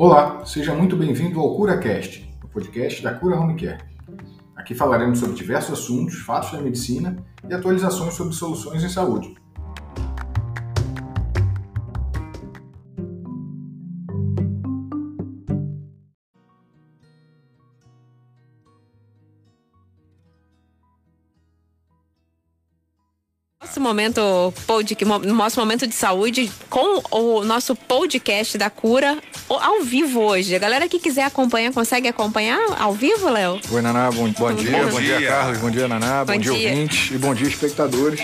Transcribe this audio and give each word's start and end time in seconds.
Olá, 0.00 0.46
seja 0.46 0.72
muito 0.76 0.94
bem-vindo 0.94 1.40
ao 1.40 1.56
CuraCast, 1.56 2.32
o 2.44 2.46
podcast 2.46 3.02
da 3.02 3.12
Cura 3.12 3.34
Home 3.34 3.60
Care. 3.60 3.82
Aqui 4.54 4.72
falaremos 4.72 5.18
sobre 5.18 5.34
diversos 5.34 5.72
assuntos, 5.72 6.20
fatos 6.20 6.52
da 6.52 6.60
medicina 6.60 7.16
e 7.50 7.52
atualizações 7.52 8.14
sobre 8.14 8.32
soluções 8.32 8.84
em 8.84 8.88
saúde. 8.88 9.34
Momento, 23.88 24.54
pod, 24.66 24.96
nosso 25.24 25.58
momento 25.58 25.86
de 25.86 25.94
saúde 25.94 26.50
com 26.68 27.02
o 27.10 27.44
nosso 27.44 27.74
podcast 27.74 28.56
da 28.58 28.70
cura 28.70 29.18
ao 29.48 29.82
vivo 29.82 30.20
hoje. 30.20 30.54
A 30.54 30.58
galera 30.58 30.88
que 30.88 30.98
quiser 30.98 31.24
acompanhar, 31.24 31.72
consegue 31.72 32.06
acompanhar 32.06 32.60
ao 32.78 32.92
vivo, 32.92 33.28
Léo? 33.30 33.58
Oi, 33.70 33.82
Naná, 33.82 34.10
bom, 34.10 34.28
bom, 34.30 34.52
dia, 34.52 34.86
bom, 34.86 35.00
dia, 35.00 35.26
Carlos, 35.26 35.58
bom 35.58 35.70
dia, 35.70 35.88
Naná, 35.88 36.24
bom, 36.24 36.34
bom 36.34 36.38
dia, 36.38 36.52
dia, 36.52 36.70
ouvintes 36.70 37.10
e 37.10 37.18
bom 37.18 37.34
dia, 37.34 37.48
espectadores 37.48 38.20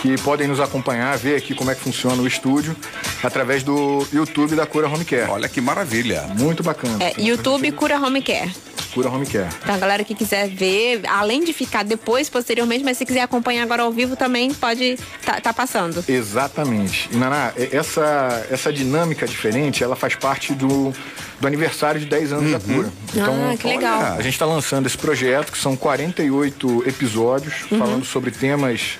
que 0.00 0.16
podem 0.18 0.46
nos 0.46 0.60
acompanhar, 0.60 1.16
ver 1.18 1.36
aqui 1.36 1.54
como 1.54 1.70
é 1.70 1.74
que 1.74 1.80
funciona 1.80 2.22
o 2.22 2.26
estúdio 2.26 2.76
através 3.22 3.64
do 3.64 4.06
YouTube 4.12 4.54
da 4.54 4.64
Cura 4.64 4.88
Home 4.88 5.04
Care. 5.04 5.28
Olha 5.28 5.48
que 5.48 5.60
maravilha. 5.60 6.22
Muito 6.38 6.62
bacana. 6.62 7.02
É, 7.02 7.14
YouTube 7.20 7.72
Cura 7.72 7.98
Home 7.98 8.22
Care. 8.22 8.50
Cura 8.98 9.10
Home 9.10 9.26
Care. 9.26 9.48
Pra 9.60 9.76
galera 9.76 10.02
que 10.02 10.12
quiser 10.12 10.48
ver, 10.48 11.02
além 11.06 11.44
de 11.44 11.52
ficar 11.52 11.84
depois, 11.84 12.28
posteriormente, 12.28 12.82
mas 12.82 12.98
se 12.98 13.06
quiser 13.06 13.20
acompanhar 13.20 13.62
agora 13.62 13.84
ao 13.84 13.92
vivo 13.92 14.16
também 14.16 14.52
pode 14.52 14.98
tá, 15.24 15.40
tá 15.40 15.54
passando. 15.54 16.04
Exatamente. 16.08 17.08
E 17.12 17.16
Naná, 17.16 17.52
essa, 17.70 18.44
essa 18.50 18.72
dinâmica 18.72 19.24
diferente, 19.24 19.84
ela 19.84 19.94
faz 19.94 20.16
parte 20.16 20.52
do, 20.52 20.92
do 21.40 21.46
aniversário 21.46 22.00
de 22.00 22.06
10 22.06 22.32
anos 22.32 22.44
uhum. 22.46 22.52
da 22.52 22.60
Cura. 22.60 22.92
Então, 23.14 23.50
ah, 23.52 23.56
que 23.56 23.68
legal. 23.68 24.02
a 24.14 24.22
gente 24.22 24.32
está 24.32 24.46
lançando 24.46 24.86
esse 24.86 24.98
projeto, 24.98 25.52
que 25.52 25.58
são 25.58 25.76
48 25.76 26.88
episódios, 26.88 27.54
uhum. 27.70 27.78
falando 27.78 28.04
sobre 28.04 28.32
temas 28.32 28.98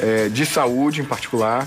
é, 0.00 0.28
de 0.28 0.44
saúde 0.44 1.00
em 1.00 1.04
particular 1.04 1.66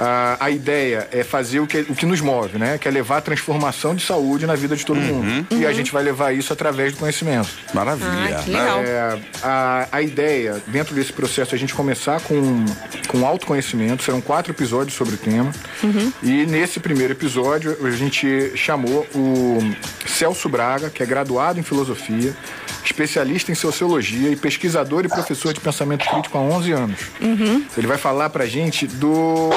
a, 0.00 0.38
a 0.40 0.50
ideia 0.50 1.06
é 1.12 1.22
fazer 1.22 1.60
o 1.60 1.66
que, 1.66 1.80
o 1.80 1.94
que 1.94 2.06
nos 2.06 2.22
move, 2.22 2.58
né? 2.58 2.78
Que 2.78 2.88
é 2.88 2.90
levar 2.90 3.18
a 3.18 3.20
transformação 3.20 3.94
de 3.94 4.02
saúde 4.02 4.46
na 4.46 4.54
vida 4.54 4.74
de 4.74 4.84
todo 4.84 4.98
uhum. 4.98 5.22
mundo. 5.22 5.46
E 5.50 5.66
a 5.66 5.72
gente 5.74 5.92
vai 5.92 6.02
levar 6.02 6.32
isso 6.32 6.50
através 6.52 6.94
do 6.94 6.98
conhecimento. 6.98 7.50
Maravilha. 7.74 8.38
Ah, 8.38 8.42
que 8.42 8.50
legal. 8.50 8.80
É, 8.80 9.18
a, 9.42 9.88
a 9.92 10.02
ideia, 10.02 10.62
dentro 10.66 10.94
desse 10.94 11.12
processo, 11.12 11.54
é 11.54 11.56
a 11.56 11.58
gente 11.58 11.74
começar 11.74 12.18
com, 12.22 12.64
com 13.08 13.26
autoconhecimento. 13.26 14.02
Serão 14.02 14.22
quatro 14.22 14.50
episódios 14.52 14.96
sobre 14.96 15.16
o 15.16 15.18
tema. 15.18 15.52
Uhum. 15.82 16.10
E 16.22 16.46
nesse 16.46 16.80
primeiro 16.80 17.12
episódio, 17.12 17.76
a 17.84 17.90
gente 17.90 18.52
chamou 18.56 19.06
o 19.14 19.58
Celso 20.06 20.48
Braga, 20.48 20.88
que 20.88 21.02
é 21.02 21.06
graduado 21.06 21.60
em 21.60 21.62
filosofia, 21.62 22.34
especialista 22.82 23.52
em 23.52 23.54
sociologia 23.54 24.30
e 24.30 24.36
pesquisador 24.36 25.04
e 25.04 25.08
professor 25.08 25.52
de 25.52 25.60
pensamento 25.60 26.08
crítico 26.08 26.38
há 26.38 26.40
11 26.40 26.72
anos. 26.72 27.00
Uhum. 27.20 27.64
Ele 27.76 27.86
vai 27.86 27.98
falar 27.98 28.30
pra 28.30 28.46
gente 28.46 28.86
do 28.86 29.50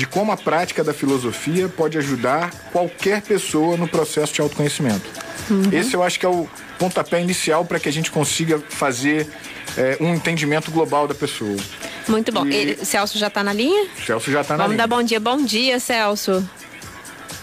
de 0.00 0.06
como 0.06 0.32
a 0.32 0.36
prática 0.36 0.82
da 0.82 0.94
filosofia 0.94 1.68
pode 1.68 1.98
ajudar 1.98 2.50
qualquer 2.72 3.20
pessoa 3.20 3.76
no 3.76 3.86
processo 3.86 4.32
de 4.32 4.40
autoconhecimento. 4.40 5.04
Uhum. 5.50 5.68
Esse 5.70 5.92
eu 5.92 6.02
acho 6.02 6.18
que 6.18 6.24
é 6.24 6.28
o 6.28 6.48
pontapé 6.78 7.20
inicial 7.20 7.66
para 7.66 7.78
que 7.78 7.86
a 7.86 7.92
gente 7.92 8.10
consiga 8.10 8.58
fazer 8.70 9.28
é, 9.76 9.98
um 10.00 10.14
entendimento 10.14 10.70
global 10.70 11.06
da 11.06 11.14
pessoa. 11.14 11.54
Muito 12.08 12.32
bom. 12.32 12.46
E... 12.46 12.54
Ele, 12.54 12.82
Celso 12.82 13.18
já 13.18 13.26
está 13.26 13.44
na 13.44 13.52
linha? 13.52 13.90
Celso 14.06 14.32
já 14.32 14.40
está 14.40 14.56
na 14.56 14.64
Vamos 14.64 14.76
linha. 14.76 14.86
Vamos 14.86 14.88
dar 14.88 14.88
bom 14.88 15.02
dia. 15.02 15.20
Bom 15.20 15.44
dia, 15.44 15.78
Celso. 15.78 16.48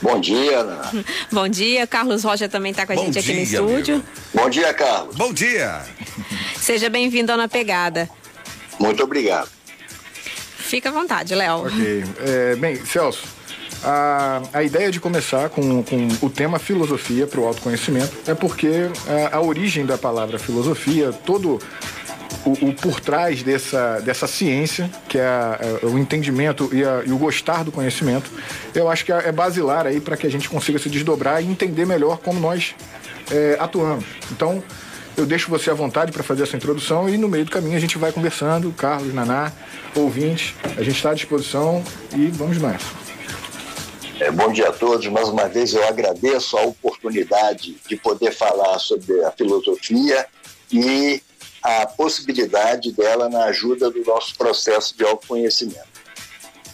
Bom 0.01 0.19
dia, 0.19 0.59
Ana. 0.59 1.05
Bom 1.31 1.47
dia. 1.47 1.85
Carlos 1.85 2.23
Rocha 2.23 2.49
também 2.49 2.71
está 2.71 2.87
com 2.87 2.93
a 2.93 2.95
bom 2.95 3.05
gente 3.05 3.13
dia, 3.13 3.21
aqui 3.21 3.33
no 3.33 3.41
estúdio. 3.43 3.95
Amigo. 3.95 4.07
Bom 4.33 4.49
dia, 4.49 4.73
Carlos. 4.73 5.15
Bom 5.15 5.31
dia. 5.31 5.81
Seja 6.55 6.89
bem-vindo 6.89 7.31
ao 7.31 7.37
Na 7.37 7.47
Pegada. 7.47 8.09
Muito 8.79 9.03
obrigado. 9.03 9.56
Fica 10.67 10.89
à 10.89 10.91
vontade, 10.91 11.33
Léo. 11.33 11.65
Ok. 11.65 12.03
É, 12.19 12.55
bem, 12.57 12.75
Celso, 12.85 13.23
a, 13.81 14.41
a 14.53 14.63
ideia 14.63 14.91
de 14.91 14.99
começar 14.99 15.47
com, 15.47 15.81
com 15.81 16.07
o 16.21 16.29
tema 16.29 16.59
filosofia 16.59 17.25
para 17.25 17.39
o 17.39 17.47
autoconhecimento 17.47 18.11
é 18.27 18.35
porque 18.35 18.89
a, 19.31 19.37
a, 19.37 19.41
origem 19.41 19.85
da 19.85 19.97
palavra 19.97 20.37
filosofia, 20.37 21.13
todo 21.13 21.57
o, 22.45 22.67
o, 22.67 22.73
por 22.73 22.99
trás 22.99 23.43
dessa, 23.43 24.01
dessa 24.01 24.27
ciência, 24.27 24.89
que 25.07 25.17
é 25.17 25.25
a, 25.25 25.59
é 25.81 25.85
o 25.85 25.97
entendimento 25.97 26.69
e, 26.73 26.81
e, 27.07 27.11
o 27.13 27.17
gostar 27.17 27.63
do 27.63 27.71
conhecimento, 27.71 28.29
eu 28.75 28.89
acho 28.89 29.05
que 29.05 29.13
é, 29.13 29.29
é 29.29 29.31
basilar 29.31 29.87
aí 29.87 30.01
para 30.01 30.17
que 30.17 30.27
a 30.27 30.29
gente 30.29 30.49
consiga 30.49 30.77
se 30.79 30.89
desdobrar 30.89 31.41
e 31.41 31.47
entender 31.47 31.85
melhor 31.85 32.17
como 32.17 32.41
nós 32.41 32.75
é, 33.31 33.55
atuamos. 33.57 34.03
Então, 34.31 34.61
eu 35.17 35.25
deixo 35.25 35.49
você 35.49 35.71
à 35.71 35.73
vontade 35.73 36.11
para 36.11 36.23
fazer 36.23 36.43
essa 36.43 36.55
introdução 36.55 37.09
e 37.09 37.17
no 37.17 37.27
meio 37.27 37.43
do 37.43 37.51
caminho 37.51 37.75
a 37.75 37.79
gente 37.79 37.97
vai 37.97 38.11
conversando, 38.11 38.71
Carlos, 38.71 39.13
Naná, 39.13 39.51
ouvintes, 39.95 40.53
a 40.77 40.83
gente 40.83 40.95
está 40.95 41.09
à 41.09 41.13
disposição 41.15 41.83
e 42.15 42.27
vamos 42.27 42.59
nessa. 42.59 42.85
É, 44.19 44.31
bom 44.31 44.51
dia 44.51 44.69
a 44.69 44.71
todos. 44.71 45.07
Mais 45.07 45.27
uma 45.27 45.47
vez 45.47 45.73
eu 45.73 45.85
agradeço 45.87 46.55
a 46.55 46.61
oportunidade 46.61 47.77
de 47.87 47.95
poder 47.97 48.31
falar 48.31 48.77
sobre 48.77 49.23
a 49.23 49.31
filosofia 49.31 50.25
e 50.71 51.21
a 51.63 51.87
possibilidade 51.87 52.91
dela 52.91 53.27
na 53.27 53.45
ajuda 53.45 53.89
do 53.89 54.03
nosso 54.03 54.35
processo 54.37 54.95
de 54.95 55.03
autoconhecimento. 55.03 55.97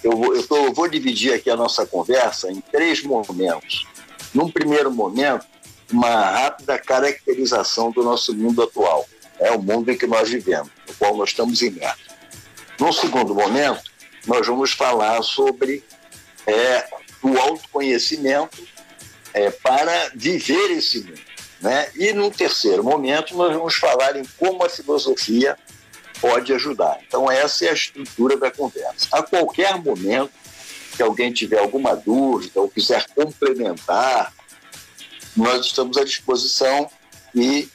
Eu 0.03 0.11
vou, 0.11 0.35
eu, 0.35 0.45
tô, 0.45 0.57
eu 0.57 0.73
vou 0.73 0.89
dividir 0.89 1.33
aqui 1.33 1.49
a 1.49 1.55
nossa 1.55 1.85
conversa 1.85 2.51
em 2.51 2.59
três 2.59 3.01
momentos. 3.03 3.87
Num 4.33 4.49
primeiro 4.49 4.91
momento, 4.91 5.45
uma 5.93 6.31
rápida 6.31 6.79
caracterização 6.79 7.91
do 7.91 8.03
nosso 8.03 8.33
mundo 8.35 8.63
atual, 8.63 9.07
é 9.39 9.51
o 9.51 9.61
mundo 9.61 9.91
em 9.91 9.97
que 9.97 10.07
nós 10.07 10.29
vivemos, 10.29 10.71
no 10.87 10.93
qual 10.95 11.15
nós 11.15 11.29
estamos 11.29 11.61
imersos. 11.61 12.07
No 12.79 12.91
segundo 12.91 13.35
momento, 13.35 13.83
nós 14.25 14.45
vamos 14.47 14.71
falar 14.71 15.21
sobre 15.21 15.83
é, 16.47 16.87
o 17.21 17.37
autoconhecimento 17.37 18.63
é, 19.33 19.51
para 19.51 20.11
viver 20.15 20.71
esse 20.71 20.99
mundo. 21.03 21.21
Né? 21.61 21.89
E 21.95 22.11
no 22.11 22.29
terceiro 22.31 22.83
momento, 22.83 23.35
nós 23.37 23.55
vamos 23.55 23.75
falar 23.75 24.17
em 24.17 24.25
como 24.37 24.65
a 24.65 24.69
filosofia 24.69 25.57
pode 26.19 26.51
ajudar. 26.53 26.99
Então, 27.07 27.29
essa 27.29 27.65
é 27.65 27.69
a 27.69 27.73
estrutura 27.73 28.35
da 28.37 28.49
conversa. 28.49 29.07
A 29.11 29.21
qualquer 29.21 29.77
momento 29.77 30.31
que 30.95 31.03
alguém 31.03 31.31
tiver 31.31 31.59
alguma 31.59 31.95
dúvida 31.95 32.59
ou 32.59 32.69
quiser 32.69 33.05
complementar 33.15 34.33
nós 35.35 35.65
estamos 35.65 35.97
à 35.97 36.03
disposição 36.03 36.89
e 37.33 37.67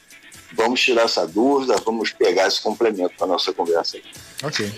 vamos 0.52 0.80
tirar 0.80 1.02
essa 1.02 1.26
dúvida, 1.26 1.76
vamos 1.84 2.12
pegar 2.12 2.46
esse 2.46 2.60
complemento 2.60 3.14
para 3.16 3.26
a 3.26 3.28
nossa 3.28 3.52
conversa. 3.52 3.98
Ok. 4.42 4.70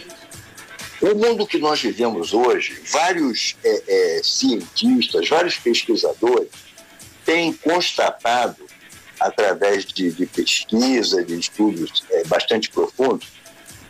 O 1.00 1.14
mundo 1.14 1.46
que 1.46 1.58
nós 1.58 1.80
vivemos 1.80 2.34
hoje, 2.34 2.82
vários 2.90 3.56
é, 3.64 3.82
é, 4.18 4.22
cientistas, 4.22 5.28
vários 5.28 5.56
pesquisadores 5.56 6.50
têm 7.24 7.52
constatado, 7.52 8.68
através 9.18 9.84
de, 9.84 10.10
de 10.10 10.26
pesquisa, 10.26 11.22
de 11.22 11.38
estudos 11.38 12.04
é, 12.10 12.24
bastante 12.24 12.70
profundos, 12.70 13.28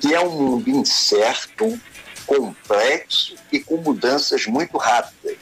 que 0.01 0.13
é 0.13 0.21
um 0.21 0.31
mundo 0.31 0.69
incerto, 0.71 1.81
complexo 2.27 3.35
e 3.53 3.61
com 3.61 3.77
mudanças 3.77 4.47
muito 4.47 4.77
rápidas. 4.77 5.37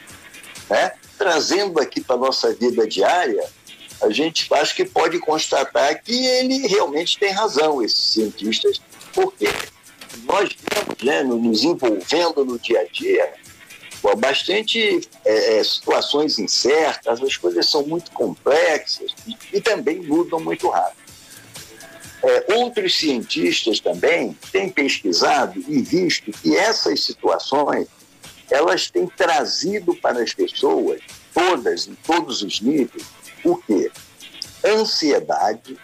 Né? 0.68 0.92
Trazendo 1.18 1.80
aqui 1.80 2.00
para 2.00 2.16
a 2.16 2.18
nossa 2.18 2.54
vida 2.54 2.86
diária, 2.86 3.44
a 4.00 4.10
gente 4.10 4.46
acho 4.54 4.74
que 4.74 4.84
pode 4.84 5.18
constatar 5.18 6.02
que 6.02 6.14
ele 6.14 6.66
realmente 6.68 7.18
tem 7.18 7.32
razão, 7.32 7.82
esses 7.82 7.98
cientistas, 7.98 8.80
porque 9.12 9.48
nós 10.24 10.50
vemos, 11.02 11.02
né, 11.02 11.22
nos 11.24 11.64
envolvendo 11.64 12.44
no 12.44 12.58
dia 12.58 12.80
a 12.80 12.84
dia, 12.84 13.34
bastante 14.16 15.00
é, 15.24 15.58
é, 15.58 15.64
situações 15.64 16.38
incertas, 16.38 17.20
as 17.20 17.36
coisas 17.36 17.68
são 17.68 17.84
muito 17.84 18.10
complexas 18.12 19.12
e, 19.26 19.36
e 19.52 19.60
também 19.60 20.00
mudam 20.00 20.40
muito 20.40 20.68
rápido. 20.68 21.08
É, 22.22 22.54
outros 22.54 22.96
cientistas 22.96 23.80
também 23.80 24.36
têm 24.50 24.68
pesquisado 24.68 25.62
e 25.68 25.80
visto 25.82 26.32
que 26.32 26.56
essas 26.56 27.04
situações 27.04 27.86
elas 28.50 28.90
têm 28.90 29.06
trazido 29.06 29.94
para 29.94 30.22
as 30.22 30.32
pessoas, 30.32 31.00
todas, 31.32 31.86
em 31.86 31.94
todos 31.94 32.42
os 32.42 32.60
níveis, 32.60 33.04
o 33.44 33.56
quê? 33.56 33.90
Ansiedade, 34.64 35.78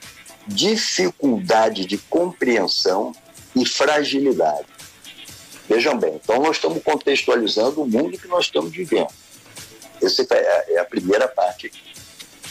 dificuldade 0.46 1.84
de 1.87 1.99
compreensão 1.99 3.14
e 3.55 3.66
fragilidade. 3.66 4.66
Vejam 5.69 5.99
bem, 5.99 6.20
então 6.22 6.43
nós 6.43 6.56
estamos 6.56 6.82
contextualizando 6.82 7.82
o 7.82 7.87
mundo 7.87 8.19
que 8.19 8.28
nós 8.28 8.46
estamos 8.46 8.72
vivendo. 8.72 9.08
Essa 10.02 10.26
é, 10.31 10.75
é 10.75 10.78
a 10.78 10.84
primeira 10.84 11.26
parte 11.28 11.72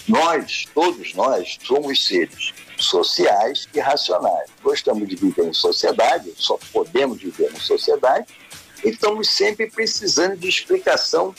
Nós, 0.07 0.65
todos 0.73 1.13
nós, 1.13 1.57
somos 1.63 2.05
seres 2.05 2.53
sociais 2.77 3.67
e 3.73 3.79
racionais. 3.79 4.49
Gostamos 4.61 5.07
de 5.07 5.15
viver 5.15 5.45
em 5.45 5.53
sociedade, 5.53 6.33
só 6.35 6.57
podemos 6.71 7.21
viver 7.21 7.51
em 7.53 7.59
sociedade, 7.59 8.25
estamos 8.83 9.29
sempre 9.29 9.69
precisando 9.69 10.37
de 10.37 10.47
explicação 10.47 11.33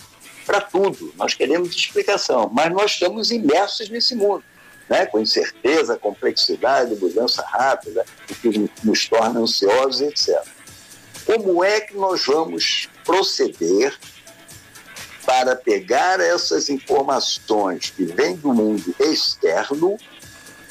para 0.45 0.61
tudo, 0.61 1.13
nós 1.17 1.35
queremos 1.35 1.75
explicação, 1.75 2.51
mas 2.53 2.73
nós 2.73 2.93
estamos 2.93 3.31
imersos 3.31 3.89
nesse 3.89 4.15
mundo. 4.15 4.45
Né, 4.87 5.07
com 5.07 5.19
incerteza, 5.19 5.97
complexidade, 5.97 6.95
mudança 6.97 7.43
rápida, 7.43 8.05
o 8.31 8.35
que 8.35 8.71
nos 8.85 9.09
torna 9.09 9.41
ansiosos, 9.41 10.03
etc. 10.03 10.47
Como 11.25 11.65
é 11.65 11.81
que 11.81 11.97
nós 11.97 12.27
vamos 12.27 12.91
proceder 13.03 13.99
para 15.25 15.57
pegar 15.57 16.21
essas 16.21 16.69
informações 16.69 17.95
que 17.97 18.05
vêm 18.05 18.37
do 18.37 18.53
mundo 18.53 18.95
externo 19.01 19.97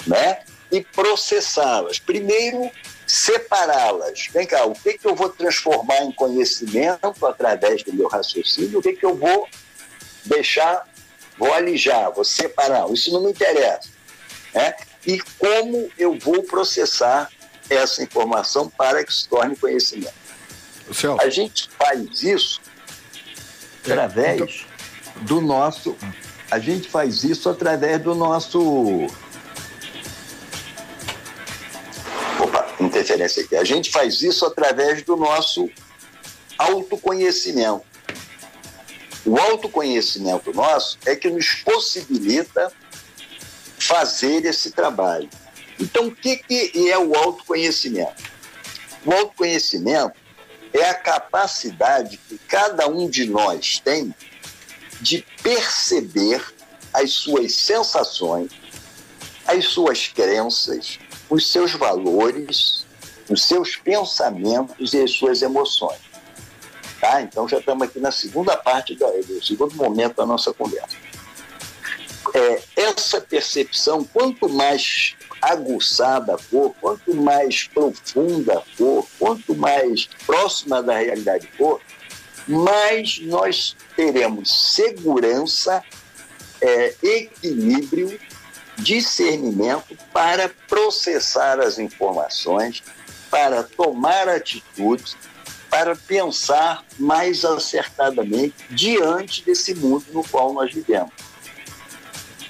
né, 0.05 0.43
e 0.73 0.81
processá-las? 0.81 1.99
Primeiro, 1.99 2.69
separá-las. 3.05 4.27
Vem 4.33 4.47
cá, 4.47 4.65
o 4.65 4.73
que, 4.73 4.97
que 4.97 5.07
eu 5.07 5.15
vou 5.15 5.29
transformar 5.29 6.01
em 6.01 6.11
conhecimento 6.11 7.13
através 7.25 7.83
do 7.83 7.93
meu 7.93 8.07
raciocínio, 8.07 8.79
o 8.79 8.81
que, 8.81 8.93
que 8.93 9.05
eu 9.05 9.15
vou 9.15 9.47
deixar, 10.25 10.87
vou 11.37 11.53
alijar, 11.53 12.11
vou 12.11 12.25
separar. 12.25 12.89
Isso 12.91 13.13
não 13.13 13.21
me 13.21 13.29
interessa. 13.29 13.89
Né? 14.53 14.73
E 15.05 15.19
como 15.37 15.91
eu 15.97 16.17
vou 16.17 16.41
processar 16.43 17.29
essa 17.69 18.01
informação 18.01 18.69
para 18.69 19.03
que 19.03 19.13
se 19.13 19.27
torne 19.27 19.55
conhecimento. 19.55 20.13
Celso. 20.91 21.21
A 21.21 21.29
gente 21.29 21.69
faz 21.77 22.23
isso 22.23 22.61
através 23.83 24.41
é, 24.41 24.43
então... 24.43 25.23
do 25.23 25.41
nosso. 25.41 25.95
A 26.51 26.59
gente 26.59 26.89
faz 26.89 27.23
isso 27.23 27.49
através 27.49 28.01
do 28.01 28.13
nosso 28.13 29.07
interferência 33.03 33.43
aqui. 33.43 33.55
A 33.55 33.63
gente 33.63 33.91
faz 33.91 34.21
isso 34.21 34.45
através 34.45 35.03
do 35.03 35.15
nosso 35.15 35.69
autoconhecimento. 36.57 37.83
O 39.25 39.37
autoconhecimento 39.37 40.53
nosso 40.53 40.97
é 41.05 41.15
que 41.15 41.29
nos 41.29 41.53
possibilita 41.55 42.71
fazer 43.77 44.45
esse 44.45 44.71
trabalho. 44.71 45.29
Então, 45.79 46.07
o 46.07 46.15
que, 46.15 46.37
que 46.37 46.89
é 46.89 46.97
o 46.97 47.15
autoconhecimento? 47.15 48.23
O 49.05 49.11
autoconhecimento 49.11 50.13
é 50.73 50.89
a 50.89 50.93
capacidade 50.93 52.17
que 52.27 52.37
cada 52.47 52.87
um 52.87 53.09
de 53.09 53.25
nós 53.25 53.79
tem 53.79 54.13
de 55.01 55.25
perceber 55.41 56.41
as 56.93 57.11
suas 57.11 57.55
sensações, 57.55 58.51
as 59.45 59.65
suas 59.65 60.07
crenças, 60.07 60.99
os 61.29 61.51
seus 61.51 61.73
valores, 61.73 62.82
os 63.29 63.43
seus 63.43 63.75
pensamentos 63.75 64.93
e 64.93 65.01
as 65.01 65.11
suas 65.11 65.41
emoções. 65.41 65.99
Tá? 66.99 67.21
Então 67.21 67.47
já 67.47 67.59
estamos 67.59 67.87
aqui 67.87 67.99
na 67.99 68.11
segunda 68.11 68.55
parte, 68.55 68.95
do, 68.95 69.05
do 69.23 69.43
segundo 69.43 69.75
momento 69.75 70.15
da 70.15 70.25
nossa 70.25 70.53
conversa. 70.53 70.95
É, 72.33 72.61
essa 72.77 73.19
percepção, 73.19 74.03
quanto 74.03 74.47
mais 74.49 75.15
aguçada 75.41 76.37
for, 76.37 76.73
quanto 76.79 77.13
mais 77.13 77.67
profunda 77.67 78.63
for, 78.77 79.05
quanto 79.19 79.53
mais 79.53 80.07
próxima 80.25 80.81
da 80.81 80.97
realidade 80.97 81.47
for, 81.57 81.81
mais 82.47 83.19
nós 83.23 83.75
teremos 83.95 84.73
segurança, 84.73 85.83
é, 86.61 86.95
equilíbrio 87.03 88.17
discernimento 88.77 89.97
para 90.11 90.49
processar 90.67 91.59
as 91.59 91.77
informações, 91.77 92.83
para 93.33 93.63
tomar 93.63 94.29
atitudes, 94.29 95.17
para 95.67 95.95
pensar 95.95 96.85
mais 96.99 97.43
acertadamente 97.43 98.53
diante 98.69 99.43
desse 99.43 99.73
mundo 99.73 100.05
no 100.13 100.23
qual 100.23 100.53
nós 100.53 100.71
vivemos. 100.71 101.11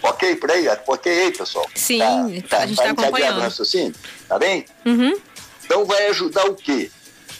Ok 0.01 0.35
por 0.35 0.51
aí? 0.51 0.67
Ok 0.85 1.09
aí, 1.09 1.31
pessoal? 1.31 1.65
Sim, 1.73 1.99
tá, 1.99 2.57
tá, 2.57 2.63
a 2.63 2.67
gente 2.67 2.81
está 2.81 2.93
tá 2.93 3.01
acompanhando. 3.01 3.39
Raciocínio? 3.39 3.95
Tá 4.27 4.37
bem? 4.37 4.65
Uhum. 4.85 5.17
Então 5.63 5.85
vai 5.85 6.07
ajudar 6.07 6.47
o 6.47 6.53
quê? 6.55 6.91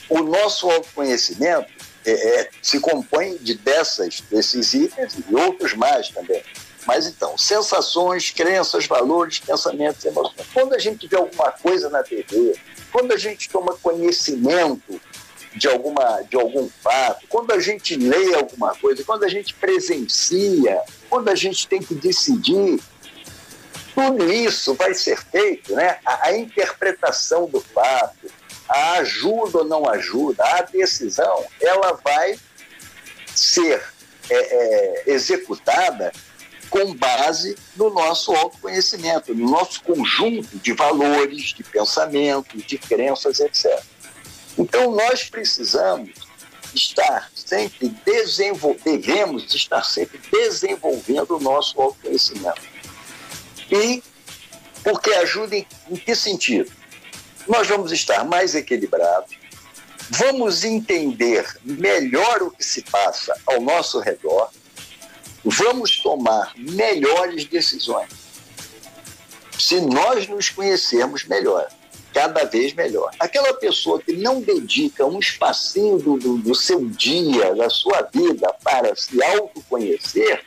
O 0.07 0.19
nosso 0.23 0.71
autoconhecimento 0.71 1.67
é, 2.05 2.11
é, 2.11 2.49
se 2.61 2.79
compõe 2.79 3.35
de 3.35 3.55
dessas, 3.55 4.21
desses 4.31 4.73
itens 4.73 5.17
e 5.29 5.35
outros 5.35 5.73
mais 5.73 6.07
também. 6.07 6.41
Mas 6.85 7.07
então, 7.07 7.37
sensações, 7.37 8.31
crenças, 8.31 8.85
valores, 8.85 9.39
pensamentos, 9.39 10.05
emoções. 10.05 10.47
Quando 10.53 10.73
a 10.73 10.79
gente 10.79 11.07
vê 11.07 11.17
alguma 11.17 11.51
coisa 11.51 11.89
na 11.89 12.03
TV, 12.03 12.55
quando 12.93 13.11
a 13.11 13.17
gente 13.17 13.49
toma 13.49 13.75
conhecimento 13.81 15.01
de, 15.55 15.67
alguma, 15.67 16.21
de 16.29 16.35
algum 16.37 16.69
fato, 16.69 17.25
quando 17.27 17.51
a 17.51 17.59
gente 17.59 17.95
lê 17.95 18.35
alguma 18.35 18.75
coisa, 18.75 19.03
quando 19.03 19.23
a 19.23 19.27
gente 19.27 19.55
presencia, 19.55 20.79
quando 21.09 21.27
a 21.29 21.35
gente 21.35 21.67
tem 21.67 21.81
que 21.81 21.95
decidir, 21.95 22.79
tudo 23.95 24.31
isso 24.31 24.75
vai 24.75 24.93
ser 24.93 25.19
feito, 25.25 25.75
né? 25.75 25.97
A, 26.05 26.27
a 26.27 26.37
interpretação 26.37 27.47
do 27.47 27.59
fato, 27.59 28.31
a 28.69 28.93
ajuda 28.99 29.59
ou 29.59 29.65
não 29.65 29.89
ajuda, 29.89 30.43
a 30.43 30.61
decisão, 30.61 31.45
ela 31.59 31.93
vai 31.93 32.37
ser 33.35 33.83
é, 34.29 34.35
é, 34.35 35.03
executada 35.07 36.11
com 36.73 36.91
base 36.95 37.55
no 37.75 37.91
nosso 37.91 38.33
autoconhecimento, 38.33 39.35
no 39.35 39.47
nosso 39.47 39.83
conjunto 39.83 40.57
de 40.57 40.73
valores, 40.73 41.53
de 41.53 41.63
pensamentos, 41.63 42.65
de 42.65 42.79
crenças, 42.79 43.39
etc. 43.39 43.79
Então, 44.57 44.89
nós 44.89 45.29
precisamos 45.29 46.09
estar 46.73 47.29
sempre 47.35 47.89
desenvolvendo, 48.03 48.83
devemos 48.83 49.53
estar 49.53 49.83
sempre 49.83 50.19
desenvolvendo 50.31 51.37
o 51.37 51.39
nosso 51.39 51.79
autoconhecimento. 51.79 52.63
E 53.71 54.01
porque 54.83 55.11
ajuda 55.13 55.55
em, 55.55 55.67
em 55.91 55.95
que 55.95 56.15
sentido? 56.15 56.71
Nós 57.47 57.67
vamos 57.67 57.91
estar 57.91 58.25
mais 58.25 58.55
equilibrados, 58.55 59.37
vamos 60.09 60.63
entender 60.63 61.45
melhor 61.63 62.41
o 62.41 62.49
que 62.49 62.63
se 62.63 62.81
passa 62.81 63.39
ao 63.45 63.61
nosso 63.61 63.99
redor, 63.99 64.49
vamos 65.43 65.97
tomar 65.99 66.53
melhores 66.55 67.45
decisões. 67.45 68.09
Se 69.57 69.79
nós 69.81 70.27
nos 70.27 70.49
conhecermos 70.49 71.25
melhor, 71.25 71.67
cada 72.13 72.45
vez 72.45 72.73
melhor. 72.73 73.11
Aquela 73.19 73.53
pessoa 73.55 73.99
que 73.99 74.13
não 74.13 74.39
dedica 74.39 75.05
um 75.05 75.19
espacinho 75.19 75.97
do, 75.97 76.37
do, 76.37 76.55
seu 76.55 76.85
dia, 76.85 77.55
da 77.55 77.69
sua 77.69 78.07
vida, 78.13 78.53
para 78.63 78.95
se 78.95 79.21
autoconhecer, 79.23 80.43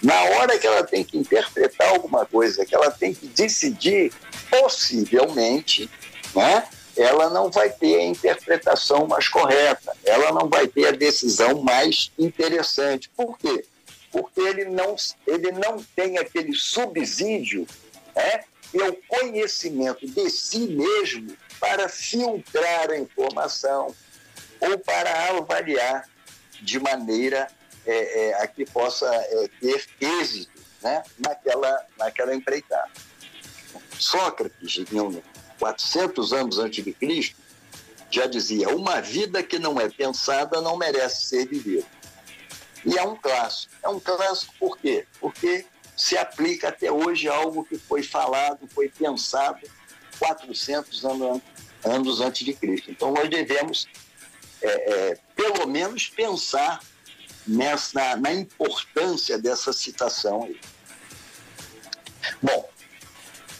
na 0.00 0.14
hora 0.14 0.58
que 0.58 0.66
ela 0.66 0.84
tem 0.84 1.04
que 1.04 1.18
interpretar 1.18 1.88
alguma 1.88 2.24
coisa, 2.24 2.64
que 2.64 2.74
ela 2.74 2.90
tem 2.90 3.12
que 3.12 3.26
decidir, 3.26 4.12
possivelmente, 4.48 5.90
né, 6.34 6.64
ela 6.96 7.28
não 7.30 7.50
vai 7.50 7.70
ter 7.70 7.96
a 7.96 8.04
interpretação 8.04 9.06
mais 9.06 9.28
correta, 9.28 9.92
ela 10.04 10.32
não 10.32 10.48
vai 10.48 10.66
ter 10.66 10.88
a 10.88 10.92
decisão 10.92 11.62
mais 11.62 12.12
interessante. 12.18 13.10
Por 13.16 13.36
quê? 13.38 13.64
Porque 14.10 14.40
ele 14.40 14.64
não, 14.66 14.96
ele 15.26 15.52
não 15.52 15.82
tem 15.96 16.18
aquele 16.18 16.54
subsídio 16.54 17.66
né, 18.14 18.44
e 18.72 18.82
o 18.82 18.96
conhecimento 19.08 20.06
de 20.06 20.30
si 20.30 20.60
mesmo 20.68 21.36
para 21.58 21.88
filtrar 21.88 22.90
a 22.90 22.98
informação 22.98 23.94
ou 24.60 24.78
para 24.78 25.28
avaliar 25.30 26.08
de 26.60 26.78
maneira 26.78 27.48
é, 27.86 28.28
é, 28.28 28.42
a 28.42 28.46
que 28.46 28.64
possa 28.64 29.06
é, 29.06 29.48
ter 29.60 29.86
êxito 30.00 30.60
né, 30.82 31.02
naquela, 31.18 31.86
naquela 31.98 32.34
empreitada. 32.34 32.90
Sócrates, 33.98 34.78
em 34.78 35.22
400 35.58 36.32
anos 36.32 36.58
antes 36.58 36.84
de 36.84 36.92
Cristo, 36.92 37.36
já 38.10 38.26
dizia: 38.26 38.68
uma 38.70 39.00
vida 39.00 39.42
que 39.42 39.58
não 39.58 39.80
é 39.80 39.88
pensada 39.88 40.60
não 40.60 40.76
merece 40.76 41.26
ser 41.26 41.46
vivida. 41.46 41.86
E 42.84 42.98
é 42.98 43.02
um 43.02 43.16
clássico. 43.16 43.72
É 43.82 43.88
um 43.88 44.00
clássico 44.00 44.54
por 44.58 44.78
quê? 44.78 45.06
Porque 45.20 45.66
se 45.96 46.16
aplica 46.16 46.68
até 46.68 46.90
hoje 46.90 47.28
algo 47.28 47.64
que 47.64 47.76
foi 47.76 48.02
falado, 48.02 48.66
foi 48.68 48.88
pensado 48.88 49.60
400 50.18 51.04
anos, 51.04 51.42
anos 51.84 52.20
antes 52.20 52.44
de 52.44 52.54
Cristo. 52.54 52.90
Então 52.90 53.12
nós 53.12 53.28
devemos, 53.28 53.86
é, 54.62 54.68
é, 54.68 55.18
pelo 55.36 55.66
menos, 55.66 56.08
pensar 56.08 56.80
nessa, 57.46 58.16
na 58.16 58.32
importância 58.32 59.38
dessa 59.38 59.72
citação 59.72 60.44
aí. 60.44 60.58
Bom, 62.40 62.68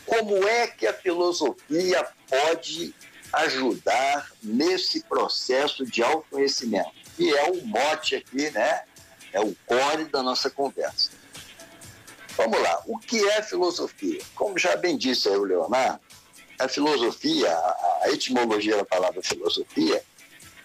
como 0.06 0.46
é 0.46 0.66
que 0.66 0.86
a 0.86 0.94
filosofia 0.94 2.06
pode 2.28 2.94
ajudar 3.32 4.30
nesse 4.42 5.02
processo 5.04 5.84
de 5.84 6.02
autoconhecimento? 6.02 6.90
E 7.18 7.30
é 7.30 7.50
o 7.50 7.64
mote 7.66 8.16
aqui, 8.16 8.50
né? 8.50 8.82
É 9.32 9.40
o 9.40 9.54
core 9.66 10.04
da 10.06 10.22
nossa 10.22 10.50
conversa. 10.50 11.10
Vamos 12.36 12.60
lá. 12.60 12.82
O 12.86 12.98
que 12.98 13.22
é 13.28 13.42
filosofia? 13.42 14.20
Como 14.34 14.58
já 14.58 14.76
bem 14.76 14.96
disse 14.96 15.28
aí 15.28 15.36
o 15.36 15.44
Leonardo, 15.44 16.00
a 16.58 16.68
filosofia, 16.68 17.50
a 18.02 18.10
etimologia 18.10 18.76
da 18.76 18.84
palavra 18.84 19.22
filosofia, 19.22 20.02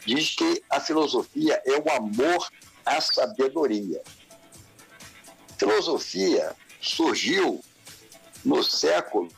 diz 0.06 0.36
que 0.36 0.64
a 0.70 0.80
filosofia 0.80 1.62
é 1.66 1.78
o 1.78 1.92
amor 1.92 2.50
a 2.86 3.02
sabedoria. 3.02 4.02
Filosofia 5.58 6.56
surgiu 6.82 7.64
no 8.44 8.64
século 8.64 9.30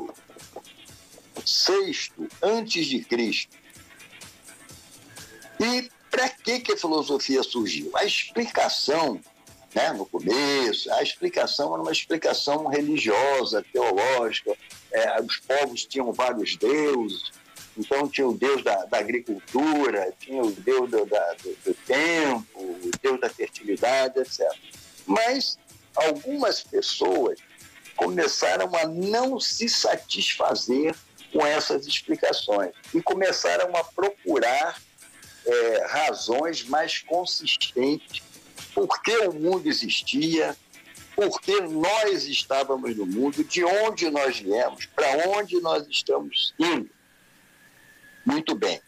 VI 1.46 2.12
antes 2.42 2.86
de 2.88 3.04
Cristo. 3.04 3.56
E 5.60 5.90
para 6.18 6.30
que, 6.30 6.60
que 6.62 6.74
a 6.74 6.78
filosofia 6.78 7.44
surgiu? 7.44 7.92
A 7.96 8.04
explicação, 8.04 9.22
né, 9.76 9.94
no 9.94 10.04
começo, 10.04 10.92
a 10.94 11.04
explicação 11.04 11.72
era 11.72 11.84
uma 11.84 11.92
explicação 11.92 12.66
religiosa, 12.66 13.64
teológica. 13.72 14.58
É, 14.92 15.22
os 15.22 15.38
povos 15.38 15.86
tinham 15.86 16.12
vários 16.12 16.56
deuses, 16.56 17.32
então 17.78 18.10
tinha 18.10 18.28
o 18.28 18.36
Deus 18.36 18.64
da, 18.64 18.86
da 18.86 18.98
agricultura, 18.98 20.12
tinha 20.20 20.42
o 20.42 20.52
Deus 20.52 20.90
do, 20.90 21.06
da, 21.06 21.34
do, 21.34 21.56
do 21.64 21.74
tempo, 21.86 22.64
o 22.64 22.90
Deus 23.00 23.20
da 23.20 23.30
fertilidade, 23.30 24.20
etc. 24.20 24.42
Mas 25.06 25.60
algumas 25.96 26.64
pessoas 26.64 27.38
começaram 27.96 28.76
a 28.76 28.88
não 28.88 29.40
se 29.40 29.70
satisfazer 29.70 30.96
com 31.32 31.46
essas 31.46 31.86
explicações 31.86 32.72
e 32.92 33.04
começaram 33.04 33.76
a 33.76 33.84
procurar 33.84 34.82
é, 35.48 35.88
razões 35.88 36.63
mais 36.66 37.00
consistentes 37.00 38.22
por 38.77 39.01
que 39.01 39.18
o 39.25 39.34
mundo 39.34 39.68
existia, 39.68 40.56
por 41.16 41.42
que 41.42 41.60
nós 41.62 42.25
estávamos 42.25 42.96
no 42.96 43.08
mundo, 43.08 43.44
de 43.44 43.63
onde 43.63 44.08
nós 44.12 44.38
viemos, 44.39 44.86
para 44.86 45.30
onde 45.30 45.60
nós 45.62 45.88
estamos 45.88 46.54
indo. 46.60 46.88
Muito 48.24 48.54
bem. 48.54 48.80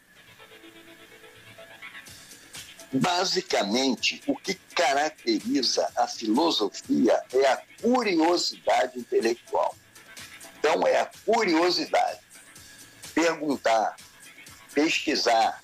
Basicamente, 2.91 4.21
o 4.27 4.35
que 4.35 4.53
caracteriza 4.75 5.91
a 5.95 6.07
filosofia 6.07 7.19
é 7.33 7.47
a 7.47 7.61
curiosidade 7.81 8.99
intelectual. 8.99 9.75
Então, 10.59 10.85
é 10.85 10.99
a 10.99 11.09
curiosidade. 11.25 12.19
Perguntar, 13.15 13.95
pesquisar. 14.73 15.63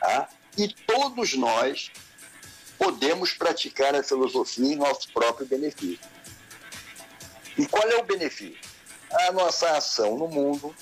Tá? 0.00 0.28
E 0.56 0.68
todos 0.68 1.34
nós 1.34 1.90
podemos 2.78 3.32
praticar 3.32 3.94
a 3.94 4.02
filosofia 4.02 4.72
em 4.72 4.76
nosso 4.76 5.12
próprio 5.12 5.46
benefício. 5.46 6.06
E 7.56 7.66
qual 7.66 7.88
é 7.88 7.96
o 7.96 8.04
benefício? 8.04 8.58
A 9.28 9.32
nossa 9.32 9.76
ação 9.76 10.16
no 10.16 10.28
mundo 10.28 10.74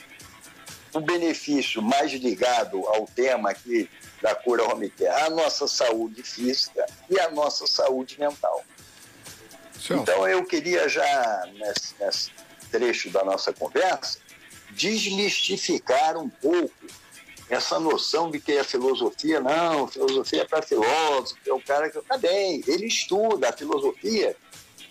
o 0.97 1.01
benefício 1.01 1.83
mais 1.83 2.11
ligado 2.13 2.87
ao 2.87 3.07
tema 3.07 3.51
aqui 3.51 3.89
da 4.23 4.35
cura 4.35 4.65
home 4.65 4.93
a 5.25 5.31
nossa 5.31 5.69
saúde 5.69 6.23
física 6.23 6.87
e 7.11 7.21
a 7.21 7.31
nossa 7.31 7.67
saúde 7.67 8.19
mental. 8.19 8.65
Sim. 9.79 9.95
Então 9.95 10.27
eu 10.27 10.45
queria 10.45 10.89
já, 10.89 11.47
nesse, 11.53 11.95
nesse 12.01 12.31
trecho 12.71 13.11
da 13.11 13.23
nossa 13.25 13.53
conversa, 13.53 14.19
desmistificar 14.71 16.17
um 16.17 16.29
pouco 16.29 16.73
essa 17.49 17.79
noção 17.79 18.31
de 18.31 18.41
que 18.41 18.59
a 18.59 18.65
filosofia, 18.65 19.41
não, 19.41 19.87
filosofia 19.87 20.43
é 20.43 20.45
para 20.45 20.63
filósofo, 20.63 21.39
é 21.47 21.53
o 21.53 21.61
cara 21.61 21.89
que. 21.89 22.01
Tá 22.01 22.19
bem, 22.19 22.63
ele 22.67 22.87
estuda 22.87 23.49
a 23.49 23.53
filosofia, 23.53 24.37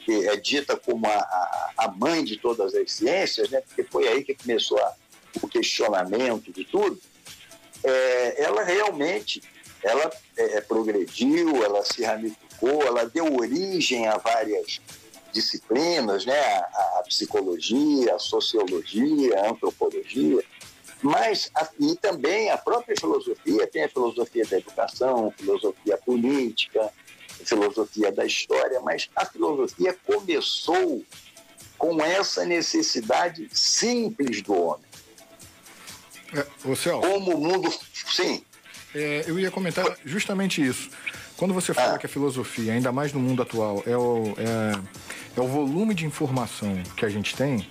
que 0.05 0.27
é 0.27 0.35
dita 0.37 0.77
como 0.77 1.05
a, 1.05 1.15
a, 1.15 1.73
a 1.77 1.87
mãe 1.91 2.23
de 2.23 2.37
todas 2.37 2.73
as 2.73 2.91
ciências, 2.91 3.49
né? 3.49 3.61
porque 3.61 3.83
foi 3.83 4.07
aí 4.07 4.23
que 4.23 4.35
começou 4.35 4.79
a, 4.79 4.93
o 5.41 5.47
questionamento 5.47 6.51
de 6.53 6.63
tudo, 6.63 6.99
é, 7.83 8.43
ela 8.43 8.63
realmente 8.63 9.41
ela 9.83 10.09
é, 10.37 10.61
progrediu, 10.61 11.63
ela 11.63 11.83
se 11.83 12.03
ramificou, 12.03 12.81
ela 12.83 13.05
deu 13.05 13.35
origem 13.35 14.07
a 14.07 14.17
várias 14.17 14.79
disciplinas, 15.31 16.25
né? 16.25 16.39
a, 16.39 16.99
a 16.99 17.03
psicologia, 17.05 18.15
a 18.15 18.19
sociologia, 18.19 19.39
a 19.41 19.49
antropologia, 19.51 20.41
mas 21.01 21.51
e 21.79 21.95
também 21.95 22.49
a 22.49 22.57
própria 22.57 22.95
filosofia 22.99 23.67
tem 23.67 23.83
a 23.83 23.89
filosofia 23.89 24.45
da 24.45 24.57
educação, 24.57 25.33
filosofia 25.37 25.97
política, 25.97 26.91
a 27.41 27.45
filosofia 27.45 28.11
da 28.11 28.25
história, 28.25 28.79
mas 28.81 29.09
a 29.15 29.25
filosofia 29.25 29.95
começou 30.05 31.03
com 31.77 32.01
essa 32.03 32.45
necessidade 32.45 33.47
simples 33.51 34.41
do 34.41 34.53
homem. 34.53 34.85
É, 36.33 36.69
ô 36.69 36.75
Celso, 36.75 37.07
Como 37.07 37.35
o 37.35 37.39
mundo. 37.39 37.73
Sim. 38.11 38.43
É, 38.93 39.25
eu 39.27 39.37
ia 39.37 39.51
comentar 39.51 39.85
justamente 40.05 40.65
isso. 40.65 40.89
Quando 41.37 41.53
você 41.53 41.73
fala 41.73 41.95
ah. 41.95 41.97
que 41.97 42.05
a 42.05 42.09
filosofia, 42.09 42.73
ainda 42.73 42.91
mais 42.91 43.11
no 43.11 43.19
mundo 43.19 43.41
atual, 43.41 43.83
é 43.85 43.95
o, 43.95 44.33
é, 44.37 45.37
é 45.37 45.41
o 45.41 45.47
volume 45.47 45.93
de 45.93 46.05
informação 46.05 46.81
que 46.95 47.05
a 47.05 47.09
gente 47.09 47.35
tem, 47.35 47.67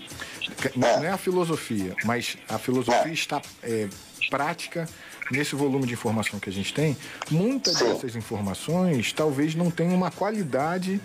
não 0.76 1.04
é 1.04 1.10
a 1.10 1.16
filosofia, 1.16 1.94
mas 2.04 2.36
a 2.48 2.58
filosofia 2.58 3.10
é. 3.10 3.12
está 3.12 3.40
é, 3.62 3.88
prática 4.30 4.88
nesse 5.30 5.54
volume 5.54 5.86
de 5.86 5.94
informação 5.94 6.38
que 6.38 6.50
a 6.50 6.52
gente 6.52 6.72
tem. 6.72 6.96
Muitas 7.30 7.78
Sim. 7.78 7.92
dessas 7.92 8.16
informações 8.16 9.12
talvez 9.12 9.54
não 9.54 9.70
tenham 9.70 9.94
uma 9.94 10.10
qualidade 10.10 11.00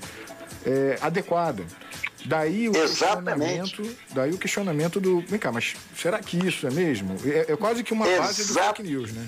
é, 0.66 0.98
adequada. 1.02 1.66
Daí 2.26 2.68
o 2.68 2.76
Exatamente. 2.76 3.76
questionamento, 3.78 3.98
daí 4.12 4.32
o 4.32 4.38
questionamento 4.38 5.00
do, 5.00 5.22
vem 5.22 5.40
cá, 5.40 5.52
mas 5.52 5.76
será 5.96 6.20
que 6.20 6.38
isso 6.46 6.68
é 6.68 6.72
mesmo? 6.72 7.16
É, 7.26 7.54
é 7.54 7.56
quase 7.56 7.84
que 7.84 7.94
uma 7.94 8.08
Exa 8.08 8.22
base 8.22 8.48
do 8.48 8.54
fake 8.54 8.84
news, 8.84 9.14
né? 9.14 9.28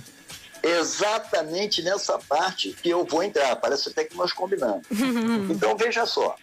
Exatamente 0.63 1.81
nessa 1.81 2.19
parte 2.19 2.73
que 2.73 2.89
eu 2.89 3.05
vou 3.05 3.23
entrar, 3.23 3.55
parece 3.55 3.89
até 3.89 4.03
que 4.03 4.15
nós 4.15 4.31
combinamos. 4.33 4.85
então 5.49 5.75
veja 5.75 6.05
só, 6.05 6.35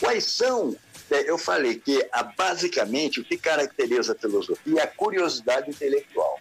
quais 0.00 0.24
são 0.24 0.72
é, 0.72 0.93
eu 1.10 1.38
falei 1.38 1.78
que 1.78 2.06
a, 2.12 2.22
basicamente 2.22 3.20
o 3.20 3.24
que 3.24 3.36
caracteriza 3.36 4.12
a 4.12 4.16
filosofia 4.16 4.80
é 4.80 4.82
a 4.84 4.86
curiosidade 4.86 5.70
intelectual. 5.70 6.40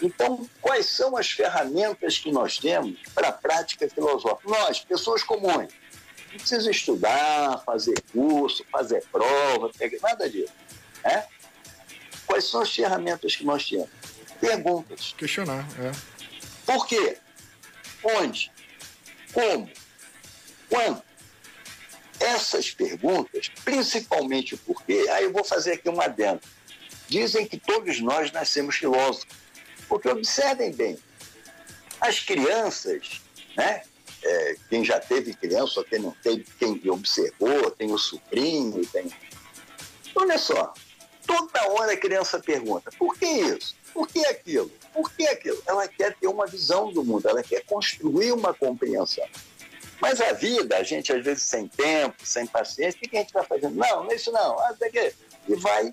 Então, 0.00 0.48
quais 0.60 0.86
são 0.86 1.16
as 1.16 1.30
ferramentas 1.30 2.18
que 2.18 2.30
nós 2.30 2.58
temos 2.58 2.98
para 3.14 3.28
a 3.28 3.32
prática 3.32 3.88
filosófica? 3.88 4.48
Nós, 4.48 4.80
pessoas 4.80 5.22
comuns, 5.22 5.72
não 6.30 6.38
precisa 6.38 6.70
estudar, 6.70 7.62
fazer 7.64 8.00
curso, 8.12 8.64
fazer 8.70 9.04
prova, 9.10 9.70
nada 10.02 10.28
disso. 10.30 10.52
Né? 11.04 11.26
Quais 12.26 12.44
são 12.44 12.60
as 12.60 12.74
ferramentas 12.74 13.34
que 13.34 13.44
nós 13.44 13.68
temos? 13.68 13.88
Perguntas. 14.40 15.14
Questionar, 15.18 15.66
é. 15.80 15.90
Por 16.64 16.86
quê? 16.86 17.18
Onde? 18.04 18.52
Como? 19.32 19.68
Quando? 20.68 21.07
Essas 22.20 22.70
perguntas, 22.70 23.48
principalmente 23.64 24.56
porque, 24.56 25.06
aí 25.10 25.24
eu 25.24 25.32
vou 25.32 25.44
fazer 25.44 25.74
aqui 25.74 25.88
uma 25.88 26.04
adendo. 26.04 26.40
Dizem 27.08 27.46
que 27.46 27.58
todos 27.58 28.00
nós 28.00 28.30
nascemos 28.32 28.76
filósofos. 28.76 29.26
Porque 29.88 30.08
observem 30.08 30.70
bem, 30.70 30.98
as 32.00 32.20
crianças, 32.20 33.22
né, 33.56 33.82
é, 34.22 34.56
quem 34.68 34.84
já 34.84 35.00
teve 35.00 35.32
criança, 35.32 35.84
quem 35.88 36.00
não 36.00 36.14
teve, 36.22 36.44
quem 36.58 36.80
observou, 36.90 37.70
tem 37.70 37.90
o 37.90 37.98
sobrinho, 37.98 38.84
tem. 38.86 39.10
Olha 40.14 40.36
só, 40.36 40.74
toda 41.26 41.68
hora 41.70 41.92
a 41.92 41.96
criança 41.96 42.38
pergunta: 42.38 42.90
por 42.98 43.16
que 43.16 43.26
isso? 43.26 43.74
Por 43.94 44.06
que 44.06 44.24
aquilo? 44.26 44.70
Por 44.92 45.10
que 45.12 45.26
aquilo? 45.26 45.62
Ela 45.66 45.88
quer 45.88 46.14
ter 46.16 46.26
uma 46.26 46.46
visão 46.46 46.92
do 46.92 47.04
mundo, 47.04 47.28
ela 47.28 47.42
quer 47.42 47.64
construir 47.64 48.32
uma 48.32 48.52
compreensão. 48.52 49.26
Mas 50.00 50.20
a 50.20 50.32
vida, 50.32 50.76
a 50.76 50.82
gente 50.82 51.12
às 51.12 51.24
vezes 51.24 51.42
sem 51.44 51.66
tempo, 51.66 52.16
sem 52.24 52.46
paciência, 52.46 52.98
o 52.98 53.08
que 53.08 53.16
a 53.16 53.20
gente 53.20 53.28
está 53.28 53.42
fazendo? 53.42 53.74
Não, 53.74 54.04
não 54.04 54.10
é 54.10 54.14
isso 54.14 54.30
não. 54.30 54.58
Ah, 54.58 54.74
e 55.48 55.54
vai, 55.56 55.90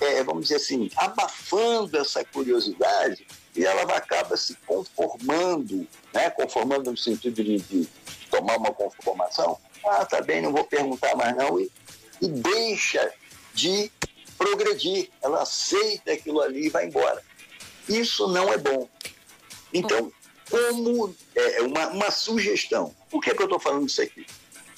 é, 0.00 0.22
vamos 0.22 0.44
dizer 0.44 0.56
assim, 0.56 0.90
abafando 0.96 1.98
essa 1.98 2.24
curiosidade 2.24 3.26
e 3.54 3.64
ela 3.64 3.82
acaba 3.96 4.36
se 4.36 4.54
conformando, 4.66 5.86
né? 6.12 6.30
conformando 6.30 6.90
no 6.90 6.96
sentido 6.96 7.42
de, 7.42 7.58
de 7.58 7.88
tomar 8.30 8.56
uma 8.56 8.72
conformação. 8.72 9.58
Ah, 9.86 10.04
tá 10.04 10.20
bem, 10.22 10.40
não 10.40 10.52
vou 10.52 10.64
perguntar 10.64 11.14
mais 11.14 11.36
não, 11.36 11.60
e, 11.60 11.70
e 12.20 12.28
deixa 12.28 13.12
de 13.52 13.90
progredir. 14.38 15.10
Ela 15.22 15.42
aceita 15.42 16.12
aquilo 16.12 16.40
ali 16.40 16.66
e 16.66 16.70
vai 16.70 16.86
embora. 16.86 17.22
Isso 17.88 18.26
não 18.28 18.52
é 18.52 18.56
bom. 18.56 18.88
Então, 19.72 20.10
como 20.50 21.14
é, 21.34 21.62
uma, 21.62 21.88
uma 21.88 22.10
sugestão, 22.10 22.94
por 23.10 23.22
que, 23.22 23.34
que 23.34 23.42
eu 23.42 23.46
estou 23.46 23.58
falando 23.58 23.86
isso 23.86 24.02
aqui? 24.02 24.26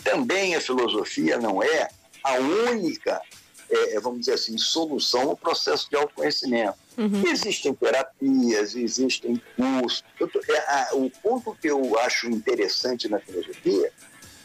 Também 0.03 0.55
a 0.55 0.61
filosofia 0.61 1.39
não 1.39 1.63
é 1.63 1.89
a 2.23 2.35
única 2.35 3.21
é, 3.69 3.97
é, 3.97 4.01
vamos 4.01 4.21
dizer 4.21 4.35
assim, 4.35 4.57
solução 4.57 5.31
ao 5.31 5.37
processo 5.37 5.89
de 5.91 5.97
autoconhecimento. 5.97 6.79
Uhum. 6.97 7.27
Existem 7.27 7.75
terapias, 7.75 8.75
existem 8.75 9.43
cursos. 9.57 10.05
Tô, 10.19 10.29
é, 10.49 10.59
a, 10.59 10.91
o 10.95 11.11
ponto 11.11 11.57
que 11.61 11.69
eu 11.69 11.99
acho 11.99 12.29
interessante 12.29 13.09
na 13.09 13.19
filosofia 13.19 13.93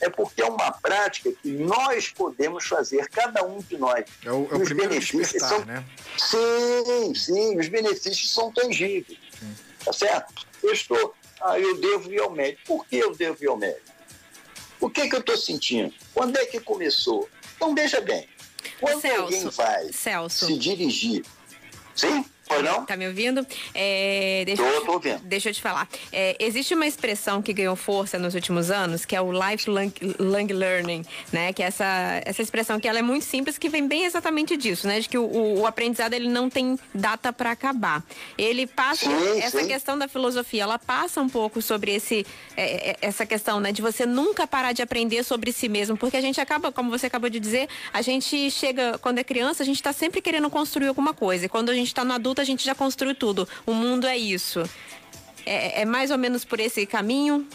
é 0.01 0.09
porque 0.09 0.41
é 0.41 0.45
uma 0.45 0.71
prática 0.71 1.31
que 1.31 1.49
nós 1.51 2.09
podemos 2.09 2.65
fazer, 2.65 3.07
cada 3.09 3.45
um 3.45 3.59
de 3.59 3.77
nós. 3.77 4.03
É 4.25 4.31
o, 4.31 4.47
é 4.51 4.55
o 4.55 4.61
primeiro 4.61 4.89
benefícios 4.89 5.43
são, 5.43 5.63
né? 5.65 5.85
Sim, 6.17 7.13
sim, 7.13 7.59
os 7.59 7.67
benefícios 7.67 8.33
são 8.33 8.51
tangíveis. 8.51 9.19
Sim. 9.39 9.55
Tá 9.85 9.93
certo? 9.93 10.47
Eu 10.63 10.74
estou, 10.74 11.13
ah, 11.41 11.60
eu 11.60 11.77
devo 11.80 12.12
ir 12.13 12.20
ao 12.22 12.30
médico. 12.32 12.62
Por 12.65 12.86
que 12.86 12.98
eu 12.98 13.15
devo 13.15 13.44
ir 13.44 13.48
ao 13.48 13.58
médico? 13.58 13.91
O 14.80 14.89
que, 14.89 15.08
que 15.08 15.15
eu 15.15 15.20
estou 15.20 15.38
sentindo? 15.38 15.94
Quando 16.13 16.38
é 16.38 16.46
que 16.46 16.60
começou? 16.60 17.30
Então, 17.56 17.75
veja 17.75 18.01
bem, 18.01 18.27
quando 18.80 19.01
Celso, 19.01 19.22
alguém 19.22 19.50
vai 19.50 19.94
Celso. 19.94 20.46
se 20.48 20.58
dirigir. 20.58 21.24
Sim? 21.96 22.25
Foi 22.53 22.63
não? 22.63 22.86
Tá 22.86 22.98
me 22.98 23.08
ouvindo? 23.08 23.46
É, 23.74 24.43
deixa, 24.46 24.63
tô, 24.63 24.81
tô 24.81 24.91
ouvindo. 24.93 25.20
Deixa 25.24 25.50
eu 25.50 25.53
te 25.53 25.62
falar. 25.62 25.88
É, 26.12 26.36
existe 26.39 26.74
uma 26.74 26.86
expressão 26.86 27.41
que 27.41 27.53
ganhou 27.53 27.75
força 27.75 28.20
nos 28.20 28.36
últimos 28.36 28.70
anos, 28.70 29.05
que 29.05 29.15
é 29.15 29.22
o 29.22 29.31
lifelong 29.31 29.91
long 30.20 30.48
learning, 30.48 31.03
né? 31.31 31.53
Que 31.53 31.63
é 31.63 31.67
essa, 31.67 32.22
essa 32.25 32.41
expressão 32.41 32.79
que 32.79 32.88
ela 32.88 33.00
é 33.00 33.01
muito 33.01 33.24
simples, 33.24 33.58
que 33.58 33.70
vem 33.70 33.88
bem 33.88 34.05
exatamente 34.05 34.58
disso, 34.58 34.88
né? 34.88 35.00
De 35.00 35.08
que 35.08 35.17
o, 35.17 35.24
o, 35.24 35.60
o 35.62 35.65
aprendizado 35.65 36.13
ele 36.13 36.27
não 36.27 36.50
tem 36.50 36.77
data 36.93 37.31
para 37.31 37.51
acabar. 37.51 38.03
Ele 38.38 38.67
passa 38.67 39.05
sim, 39.05 39.39
essa 39.39 39.62
sim. 39.62 39.67
questão 39.67 39.98
da 39.98 40.08
filosofia, 40.08 40.63
ela 40.63 40.77
passa 40.77 41.22
um 41.22 41.29
pouco 41.29 41.62
sobre 41.62 41.93
esse 41.93 42.25
é, 42.58 42.91
é, 42.91 42.98
essa 43.01 43.25
questão, 43.25 43.60
né? 43.60 43.72
De 43.72 43.81
você 43.81 44.05
nunca 44.05 44.46
parar 44.46 44.74
de 44.74 44.81
aprender 44.81 45.24
sobre 45.24 45.51
si 45.51 45.70
mesmo, 45.70 45.96
porque 45.96 46.17
a 46.17 46.22
gente 46.22 46.41
acaba, 46.41 46.72
como 46.72 46.89
você 46.89 47.08
acabou 47.08 47.29
de 47.29 47.39
dizer, 47.39 47.70
a 47.93 48.01
gente 48.01 48.51
chega 48.51 48.98
quando 49.00 49.20
é 49.20 49.24
criança, 49.24 49.63
a 49.63 49.65
gente 49.65 49.77
está 49.77 49.93
sempre 49.93 50.22
querendo 50.22 50.50
construir 50.50 50.88
alguma 50.88 51.13
coisa. 51.13 51.46
E 51.46 51.50
quando 51.50 51.70
a 51.70 51.74
gente 51.74 51.88
está 51.88 52.03
no 52.03 52.13
adulto 52.13 52.40
a 52.41 52.45
gente 52.45 52.65
já 52.65 52.75
construiu 52.75 53.15
tudo. 53.15 53.48
O 53.65 53.74
mundo 53.74 54.07
é 54.07 54.17
isso. 54.17 54.63
É, 55.45 55.81
é 55.81 55.86
mais 55.86 56.12
ou 56.12 56.17
menos 56.17 56.43
por 56.43 56.60
esse 56.60 56.86
caminho? 56.86 57.48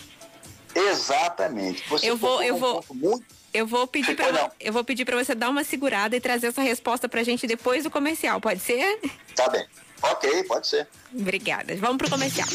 Exatamente. 0.75 1.83
Você 1.89 2.11
eu 2.11 2.17
vou, 2.17 2.43
eu 2.43 2.55
um 2.55 2.59
vou. 2.59 2.85
Muito... 2.93 3.37
Eu 3.53 3.67
vou 3.67 3.87
pedir 3.87 4.15
para 4.15 4.51
eu 4.61 4.73
vou 4.73 4.85
pedir 4.85 5.07
para 5.07 5.17
você 5.17 5.35
dar 5.35 5.49
uma 5.49 5.65
segurada 5.65 6.15
e 6.15 6.21
trazer 6.21 6.49
essa 6.49 6.61
resposta 6.61 7.09
para 7.09 7.21
a 7.21 7.25
gente 7.25 7.47
depois 7.47 7.85
do 7.85 7.91
comercial, 7.91 8.39
pode 8.39 8.61
ser? 8.61 9.01
Tá 9.35 9.49
bem. 9.49 9.67
Ok, 10.03 10.45
pode 10.45 10.67
ser. 10.67 10.87
Obrigada. 11.15 11.75
Vamos 11.77 11.97
pro 11.97 12.11
comercial. 12.11 12.47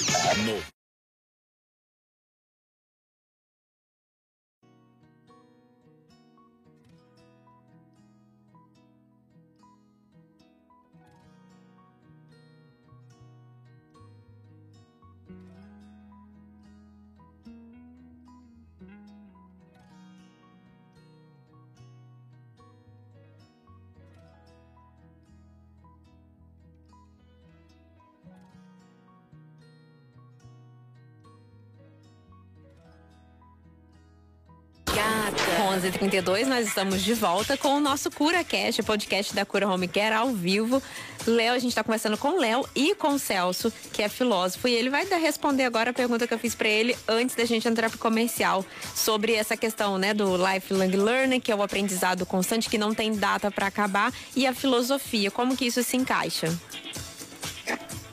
Com 35.71 35.77
11h32, 35.77 36.47
nós 36.47 36.67
estamos 36.67 37.01
de 37.01 37.13
volta 37.13 37.55
com 37.55 37.77
o 37.77 37.79
nosso 37.79 38.11
CuraCast, 38.11 38.83
podcast 38.83 39.33
da 39.33 39.45
Cura 39.45 39.69
Home 39.69 39.87
Care 39.87 40.13
ao 40.13 40.33
vivo. 40.33 40.83
Léo, 41.25 41.53
a 41.53 41.59
gente 41.59 41.69
está 41.69 41.81
conversando 41.81 42.17
com 42.17 42.31
o 42.31 42.39
Léo 42.41 42.67
e 42.75 42.93
com 42.93 43.13
o 43.13 43.19
Celso, 43.19 43.71
que 43.93 44.01
é 44.01 44.09
filósofo, 44.09 44.67
e 44.67 44.73
ele 44.73 44.89
vai 44.89 45.05
responder 45.05 45.63
agora 45.63 45.91
a 45.91 45.93
pergunta 45.93 46.27
que 46.27 46.33
eu 46.33 46.37
fiz 46.37 46.53
para 46.53 46.67
ele 46.67 46.93
antes 47.07 47.37
da 47.37 47.45
gente 47.45 47.65
entrar 47.69 47.89
pro 47.89 47.97
comercial, 47.97 48.65
sobre 48.93 49.33
essa 49.33 49.55
questão, 49.55 49.97
né, 49.97 50.13
do 50.13 50.35
lifelong 50.35 50.91
learning, 50.91 51.39
que 51.39 51.53
é 51.53 51.55
o 51.55 51.63
aprendizado 51.63 52.25
constante, 52.25 52.69
que 52.69 52.77
não 52.77 52.93
tem 52.93 53.15
data 53.15 53.49
para 53.49 53.67
acabar, 53.67 54.11
e 54.35 54.45
a 54.45 54.53
filosofia, 54.53 55.31
como 55.31 55.55
que 55.55 55.67
isso 55.67 55.81
se 55.83 55.95
encaixa? 55.95 56.53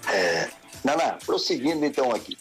É, 0.06 0.48
Nana, 0.84 1.18
prosseguindo 1.26 1.84
então 1.84 2.12
aqui. 2.12 2.38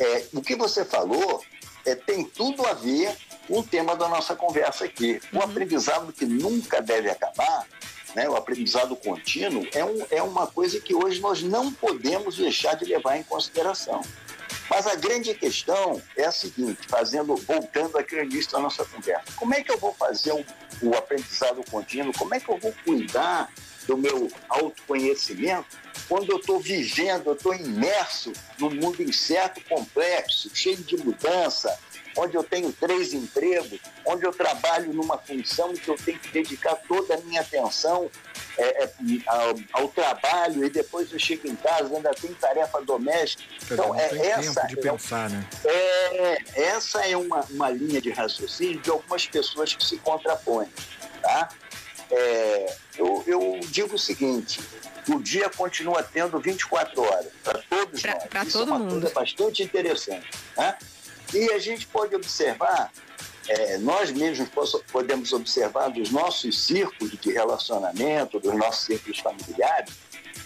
É, 0.00 0.24
o 0.32 0.42
que 0.42 0.56
você 0.56 0.84
falou 0.84 1.40
é, 1.84 1.94
tem 1.94 2.24
tudo 2.24 2.66
a 2.66 2.74
ver 2.74 3.16
o 3.48 3.62
tema 3.62 3.96
da 3.96 4.08
nossa 4.08 4.34
conversa 4.34 4.84
aqui. 4.84 5.20
O 5.32 5.40
aprendizado 5.40 6.12
que 6.12 6.24
nunca 6.24 6.80
deve 6.80 7.10
acabar, 7.10 7.66
né, 8.14 8.28
o 8.28 8.36
aprendizado 8.36 8.96
contínuo, 8.96 9.66
é, 9.74 9.84
um, 9.84 10.06
é 10.10 10.22
uma 10.22 10.46
coisa 10.46 10.80
que 10.80 10.94
hoje 10.94 11.20
nós 11.20 11.42
não 11.42 11.72
podemos 11.72 12.36
deixar 12.36 12.74
de 12.74 12.84
levar 12.84 13.16
em 13.16 13.22
consideração. 13.22 14.00
Mas 14.68 14.86
a 14.86 14.96
grande 14.96 15.32
questão 15.34 16.02
é 16.16 16.24
a 16.24 16.32
seguinte, 16.32 16.88
fazendo, 16.88 17.36
voltando 17.36 17.96
aqui 17.98 18.18
ao 18.18 18.24
início 18.24 18.52
da 18.52 18.58
nossa 18.58 18.84
conversa, 18.84 19.24
como 19.36 19.54
é 19.54 19.62
que 19.62 19.70
eu 19.70 19.78
vou 19.78 19.92
fazer 19.94 20.32
o, 20.32 20.44
o 20.82 20.96
aprendizado 20.96 21.62
contínuo? 21.70 22.12
Como 22.18 22.34
é 22.34 22.40
que 22.40 22.48
eu 22.48 22.58
vou 22.58 22.74
cuidar 22.84 23.50
do 23.86 23.96
meu 23.96 24.30
autoconhecimento 24.48 25.86
quando 26.08 26.30
eu 26.30 26.36
estou 26.38 26.60
vivendo, 26.60 27.26
eu 27.26 27.32
estou 27.32 27.54
imerso 27.54 28.32
num 28.58 28.70
mundo 28.70 29.02
incerto, 29.02 29.60
complexo, 29.68 30.50
cheio 30.54 30.76
de 30.76 30.96
mudança, 30.96 31.76
onde 32.16 32.36
eu 32.36 32.44
tenho 32.44 32.72
três 32.72 33.12
empregos, 33.12 33.80
onde 34.04 34.24
eu 34.24 34.32
trabalho 34.32 34.92
numa 34.92 35.18
função 35.18 35.74
que 35.74 35.88
eu 35.88 35.96
tenho 35.96 36.18
que 36.18 36.28
dedicar 36.30 36.76
toda 36.88 37.14
a 37.14 37.20
minha 37.22 37.40
atenção 37.40 38.08
é, 38.56 38.84
é, 38.84 38.90
ao, 39.26 39.82
ao, 39.82 39.88
trabalho 39.88 40.64
e 40.64 40.70
depois 40.70 41.12
eu 41.12 41.18
chego 41.18 41.46
em 41.46 41.56
casa 41.56 41.94
ainda 41.94 42.14
tem 42.14 42.32
tarefa 42.32 42.80
doméstica. 42.80 43.42
Então 43.70 43.94
é 43.94 44.28
essa 44.28 44.66
de 44.66 44.76
pensar, 44.76 45.28
né? 45.28 45.46
é, 45.64 46.38
essa 46.54 47.06
é 47.06 47.16
uma, 47.16 47.44
uma 47.50 47.68
linha 47.68 48.00
de 48.00 48.10
raciocínio 48.10 48.80
de 48.80 48.88
algumas 48.88 49.26
pessoas 49.26 49.74
que 49.74 49.84
se 49.84 49.98
contrapõem, 49.98 50.68
tá? 51.20 51.50
É, 52.10 52.76
eu, 52.98 53.24
eu 53.26 53.60
digo 53.68 53.94
o 53.94 53.98
seguinte: 53.98 54.60
o 55.08 55.20
dia 55.20 55.48
continua 55.50 56.02
tendo 56.02 56.38
24 56.38 57.00
horas 57.02 57.32
para 57.42 57.62
todos 57.68 58.00
pra, 58.00 58.14
nós. 58.14 58.24
Pra 58.24 58.42
Isso 58.44 58.58
todo 58.58 58.68
é 58.68 58.72
uma 58.72 58.78
mundo. 58.78 59.00
coisa 59.00 59.14
bastante 59.14 59.62
interessante. 59.62 60.28
Né? 60.56 60.76
E 61.34 61.52
a 61.52 61.58
gente 61.58 61.86
pode 61.88 62.14
observar, 62.14 62.92
é, 63.48 63.78
nós 63.78 64.12
mesmos 64.12 64.48
podemos 64.90 65.32
observar 65.32 65.88
dos 65.88 66.10
nossos 66.10 66.66
círculos 66.66 67.18
de 67.20 67.32
relacionamento, 67.32 68.38
dos 68.38 68.54
nossos 68.54 68.84
círculos 68.86 69.18
familiares, 69.18 69.92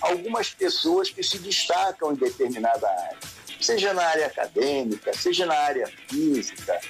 algumas 0.00 0.50
pessoas 0.50 1.10
que 1.10 1.22
se 1.22 1.38
destacam 1.38 2.12
em 2.12 2.16
determinada 2.16 2.88
área. 2.88 3.18
Seja 3.60 3.92
na 3.92 4.02
área 4.02 4.26
acadêmica, 4.26 5.12
seja 5.12 5.44
na 5.44 5.54
área 5.54 5.86
física, 6.08 6.80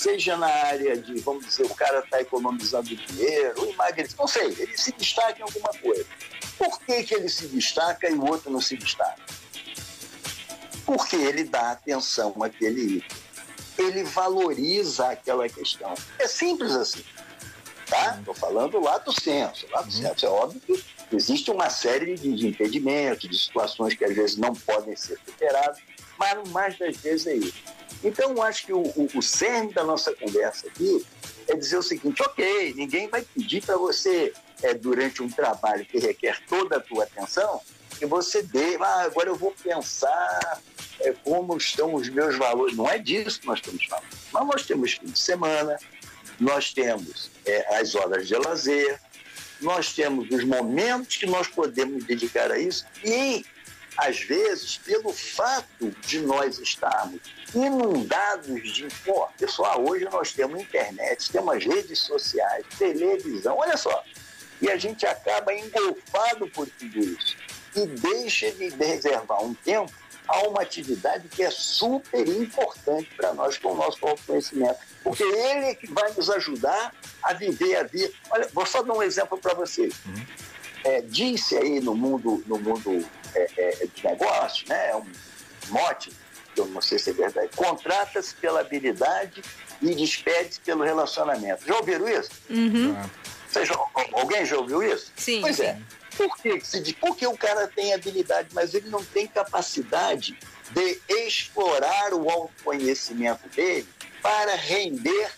seja 0.00 0.36
na 0.36 0.46
área 0.46 0.96
de, 0.96 1.20
vamos 1.20 1.44
dizer, 1.44 1.64
o 1.64 1.74
cara 1.74 1.98
está 1.98 2.20
economizando 2.20 2.88
dinheiro, 2.96 3.68
emagrece, 3.68 4.16
não 4.16 4.26
sei, 4.26 4.46
ele 4.58 4.76
se 4.76 4.92
destaca 4.92 5.38
em 5.38 5.42
alguma 5.42 5.68
coisa. 5.74 6.06
Por 6.56 6.80
que, 6.80 7.02
que 7.04 7.14
ele 7.14 7.28
se 7.28 7.46
destaca 7.48 8.08
e 8.08 8.14
o 8.14 8.24
outro 8.26 8.50
não 8.50 8.60
se 8.60 8.76
destaca? 8.76 9.20
Porque 10.86 11.16
ele 11.16 11.44
dá 11.44 11.72
atenção 11.72 12.34
àquele 12.42 12.96
item. 12.96 13.18
Ele 13.78 14.02
valoriza 14.04 15.10
aquela 15.10 15.48
questão. 15.48 15.94
É 16.18 16.26
simples 16.26 16.72
assim. 16.72 17.04
Tá? 17.86 18.16
Estou 18.18 18.34
falando 18.34 18.80
lá 18.80 18.98
do 18.98 19.12
senso. 19.12 19.66
Lá 19.70 19.82
do 19.82 19.92
senso. 19.92 20.26
É 20.26 20.28
óbvio 20.28 20.60
que 20.60 20.82
existe 21.12 21.50
uma 21.50 21.70
série 21.70 22.14
de, 22.14 22.34
de 22.34 22.48
impedimentos, 22.48 23.28
de 23.28 23.38
situações 23.38 23.94
que 23.94 24.04
às 24.04 24.14
vezes 24.14 24.36
não 24.36 24.54
podem 24.54 24.96
ser 24.96 25.18
superadas, 25.24 25.78
mas 26.18 26.48
mais 26.50 26.78
das 26.78 26.96
vezes 26.96 27.26
é 27.26 27.34
isso. 27.34 27.79
Então, 28.02 28.42
acho 28.42 28.66
que 28.66 28.72
o, 28.72 28.82
o, 28.82 29.08
o 29.14 29.22
cerne 29.22 29.72
da 29.72 29.84
nossa 29.84 30.14
conversa 30.14 30.66
aqui 30.68 31.04
é 31.48 31.54
dizer 31.54 31.76
o 31.76 31.82
seguinte: 31.82 32.22
ok, 32.22 32.74
ninguém 32.74 33.08
vai 33.08 33.22
pedir 33.22 33.64
para 33.64 33.76
você, 33.76 34.32
é, 34.62 34.74
durante 34.74 35.22
um 35.22 35.28
trabalho 35.28 35.84
que 35.84 35.98
requer 35.98 36.40
toda 36.48 36.76
a 36.76 36.80
tua 36.80 37.04
atenção, 37.04 37.60
que 37.98 38.06
você 38.06 38.42
dê, 38.42 38.76
ah, 38.80 39.02
agora 39.02 39.28
eu 39.28 39.36
vou 39.36 39.54
pensar 39.62 40.60
é, 41.00 41.12
como 41.24 41.56
estão 41.56 41.94
os 41.94 42.08
meus 42.08 42.36
valores. 42.36 42.76
Não 42.76 42.88
é 42.88 42.98
disso 42.98 43.40
que 43.40 43.46
nós 43.46 43.58
estamos 43.58 43.84
falando. 43.84 44.06
Mas 44.32 44.46
nós 44.46 44.66
temos 44.66 44.92
fim 44.92 45.06
de 45.06 45.18
semana, 45.18 45.76
nós 46.38 46.72
temos 46.72 47.30
é, 47.44 47.78
as 47.78 47.94
horas 47.94 48.26
de 48.26 48.34
lazer, 48.34 49.00
nós 49.60 49.92
temos 49.92 50.30
os 50.30 50.44
momentos 50.44 51.16
que 51.16 51.26
nós 51.26 51.46
podemos 51.46 52.04
dedicar 52.04 52.50
a 52.50 52.58
isso 52.58 52.86
e 53.04 53.44
às 54.00 54.18
vezes, 54.20 54.78
pelo 54.78 55.12
fato 55.12 55.90
de 56.06 56.20
nós 56.20 56.58
estarmos 56.58 57.20
inundados 57.54 58.72
de. 58.72 58.88
Pô, 59.04 59.28
pessoal, 59.38 59.86
hoje 59.86 60.06
nós 60.06 60.32
temos 60.32 60.58
internet, 60.58 61.30
temos 61.30 61.62
redes 61.62 61.98
sociais, 61.98 62.64
televisão, 62.78 63.58
olha 63.58 63.76
só. 63.76 64.02
E 64.62 64.70
a 64.70 64.76
gente 64.78 65.04
acaba 65.04 65.52
engolfado 65.52 66.48
por 66.48 66.66
tudo 66.66 66.98
isso. 66.98 67.36
E 67.76 67.86
deixa 67.86 68.50
de 68.52 68.70
reservar 68.70 69.44
um 69.44 69.52
tempo 69.52 69.92
a 70.26 70.48
uma 70.48 70.62
atividade 70.62 71.28
que 71.28 71.42
é 71.42 71.50
super 71.50 72.26
importante 72.26 73.10
para 73.14 73.34
nós 73.34 73.58
com 73.58 73.72
o 73.72 73.74
nosso 73.74 73.98
autoconhecimento. 74.06 74.78
Porque 75.04 75.22
ele 75.22 75.66
é 75.66 75.74
que 75.74 75.92
vai 75.92 76.10
nos 76.12 76.30
ajudar 76.30 76.94
a 77.22 77.34
viver 77.34 77.76
a 77.76 77.82
vida. 77.82 78.12
Olha, 78.30 78.48
vou 78.52 78.64
só 78.64 78.82
dar 78.82 78.94
um 78.94 79.02
exemplo 79.02 79.36
para 79.36 79.52
vocês. 79.52 79.94
Uhum. 80.06 80.26
É, 80.84 81.02
disse 81.02 81.56
aí 81.58 81.80
no 81.80 81.94
mundo, 81.94 82.42
no 82.46 82.58
mundo 82.58 83.06
é, 83.34 83.46
é, 83.56 83.86
de 83.86 84.04
negócio, 84.04 84.68
né? 84.68 84.90
É 84.90 84.96
um 84.96 85.06
mote, 85.68 86.12
que 86.54 86.60
eu 86.60 86.66
não 86.66 86.80
sei 86.80 86.98
se 86.98 87.10
é 87.10 87.12
verdade. 87.12 87.50
Contrata-se 87.54 88.34
pela 88.34 88.60
habilidade 88.60 89.42
e 89.80 89.94
despede-se 89.94 90.60
pelo 90.60 90.84
relacionamento. 90.84 91.66
Já 91.66 91.76
ouviram 91.76 92.08
isso? 92.08 92.30
Uhum. 92.48 92.96
Já, 93.52 93.74
alguém 94.12 94.44
já 94.44 94.56
ouviu 94.56 94.82
isso? 94.82 95.12
Sim. 95.16 95.40
Pois 95.40 95.56
sim. 95.56 95.64
é. 95.64 95.78
Por 96.16 96.36
que 96.36 96.60
se 96.60 96.80
diz? 96.80 96.94
Porque 97.00 97.26
o 97.26 97.36
cara 97.36 97.66
tem 97.68 97.94
habilidade, 97.94 98.48
mas 98.52 98.74
ele 98.74 98.90
não 98.90 99.02
tem 99.04 99.26
capacidade 99.26 100.38
de 100.70 101.00
explorar 101.08 102.12
o 102.12 102.28
autoconhecimento 102.28 103.48
dele 103.48 103.88
para 104.22 104.54
render 104.54 105.30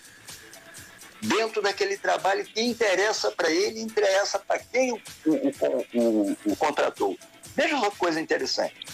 dentro 1.23 1.63
daquele 1.63 1.97
trabalho 1.97 2.45
que 2.45 2.61
interessa 2.61 3.31
para 3.31 3.51
ele, 3.51 3.81
interessa 3.81 4.39
para 4.39 4.59
quem 4.59 4.93
o, 4.93 5.01
o, 5.25 5.87
o, 5.95 6.37
o, 6.47 6.57
contratou. 6.57 7.17
Veja 7.57 7.77
uma 7.77 7.91
coisa 7.91 8.21
interessante. 8.21 8.87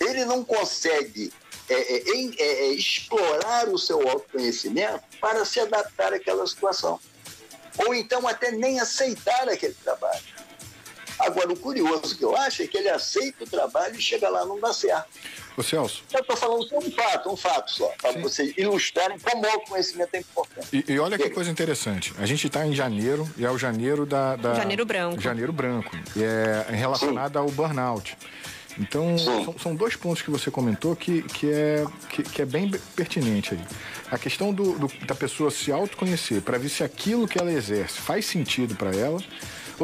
Ele 0.00 0.24
não 0.24 0.44
consegue 0.44 1.32
é, 1.68 1.74
é, 1.74 2.02
é, 2.06 2.42
é, 2.42 2.66
explorar 2.72 3.68
o 3.68 3.78
seu 3.78 4.06
autoconhecimento 4.08 5.02
para 5.20 5.44
se 5.44 5.60
adaptar 5.60 6.12
àquela 6.12 6.46
situação. 6.46 7.00
Ou 7.78 7.94
então 7.94 8.26
até 8.28 8.50
nem 8.50 8.80
aceitar 8.80 9.48
aquele 9.48 9.74
trabalho. 9.74 10.22
Agora, 11.26 11.52
o 11.52 11.56
curioso 11.56 12.16
que 12.16 12.24
eu 12.24 12.36
acho 12.36 12.62
é 12.62 12.66
que 12.66 12.76
ele 12.76 12.88
aceita 12.88 13.44
o 13.44 13.46
trabalho 13.46 13.94
e 13.94 14.00
chega 14.00 14.28
lá 14.28 14.44
não 14.44 14.58
dá 14.58 14.72
certo. 14.72 15.08
Ô 15.56 15.62
Celso. 15.62 16.02
Eu 16.12 16.20
estou 16.20 16.36
falando 16.36 16.66
só 16.66 16.78
um 16.78 16.90
fato, 16.90 17.30
um 17.30 17.36
fato 17.36 17.70
só, 17.70 17.88
para 18.00 18.12
vocês 18.20 18.54
ilustrarem 18.56 19.18
como 19.18 19.46
o 19.46 19.60
conhecimento 19.60 20.14
é 20.14 20.20
importante. 20.20 20.84
E, 20.88 20.92
e 20.92 20.98
olha 20.98 21.18
que 21.18 21.28
coisa 21.30 21.50
interessante. 21.50 22.12
A 22.18 22.26
gente 22.26 22.46
está 22.46 22.66
em 22.66 22.74
janeiro, 22.74 23.28
e 23.36 23.44
é 23.44 23.50
o 23.50 23.58
janeiro 23.58 24.06
da, 24.06 24.36
da, 24.36 24.54
Janeiro 24.54 24.84
branco. 24.84 25.20
Janeiro 25.20 25.52
branco. 25.52 25.94
E 26.16 26.22
é 26.22 26.66
relacionado 26.70 27.34
Sim. 27.34 27.38
ao 27.38 27.50
burnout. 27.50 28.16
Então, 28.78 29.18
são, 29.18 29.58
são, 29.58 29.74
dois 29.74 29.96
pontos 29.96 30.22
que 30.22 30.30
você 30.30 30.50
comentou 30.50 30.96
que, 30.96 31.22
que, 31.22 31.50
é, 31.50 31.84
que, 32.08 32.22
que 32.22 32.42
é 32.42 32.46
bem 32.46 32.70
pertinente 32.96 33.54
aí. 33.54 33.60
A 34.10 34.18
questão 34.18 34.52
do, 34.52 34.78
do 34.78 35.06
da 35.06 35.14
pessoa 35.14 35.50
se 35.50 35.70
autoconhecer 35.70 36.40
para 36.40 36.56
ver 36.58 36.70
se 36.70 36.82
aquilo 36.82 37.28
que 37.28 37.38
ela 37.38 37.52
exerce 37.52 37.98
faz 37.98 38.24
sentido 38.26 38.74
para 38.74 38.94
ela 38.96 39.22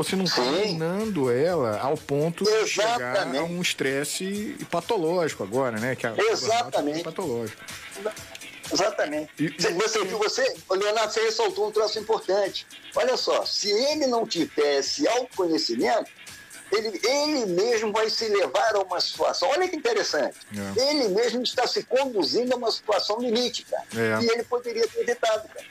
você 0.03 0.17
não 0.17 0.25
está 0.25 0.43
treinando 0.43 1.31
ela 1.31 1.79
ao 1.81 1.97
ponto 1.97 2.45
Exatamente. 2.45 2.65
de 2.65 2.71
chegar 2.71 3.37
a 3.37 3.45
um 3.45 3.61
estresse 3.61 4.57
patológico 4.71 5.43
agora, 5.43 5.79
né? 5.79 5.97
Que 5.97 6.07
a, 6.07 6.15
Exatamente. 6.17 7.01
É 7.01 7.05
patológico. 7.05 7.63
Exatamente. 8.73 9.31
E, 9.39 9.49
você 9.73 10.05
viu, 10.05 10.19
você, 10.19 10.57
o 10.69 10.75
Leonardo, 10.75 11.13
você 11.13 11.23
ressaltou 11.23 11.69
um 11.69 11.73
troço 11.73 11.99
importante. 11.99 12.67
Olha 12.95 13.17
só, 13.17 13.45
se 13.45 13.71
ele 13.71 14.07
não 14.07 14.27
tivesse 14.27 15.09
autoconhecimento, 15.09 16.11
ele, 16.71 17.01
ele 17.03 17.47
mesmo 17.47 17.93
vai 17.93 18.11
se 18.11 18.29
levar 18.29 18.77
a 18.77 18.81
uma 18.81 19.01
situação. 19.01 19.49
Olha 19.49 19.69
que 19.69 19.77
interessante. 19.77 20.37
É. 20.55 20.91
Ele 20.91 21.09
mesmo 21.09 21.43
está 21.43 21.67
se 21.67 21.83
conduzindo 21.83 22.53
a 22.53 22.57
uma 22.57 22.71
situação 22.71 23.19
limite, 23.19 23.65
cara. 23.65 23.87
É. 23.97 24.23
E 24.23 24.31
ele 24.31 24.43
poderia 24.45 24.87
ter 24.87 25.01
evitado, 25.01 25.49
cara. 25.49 25.67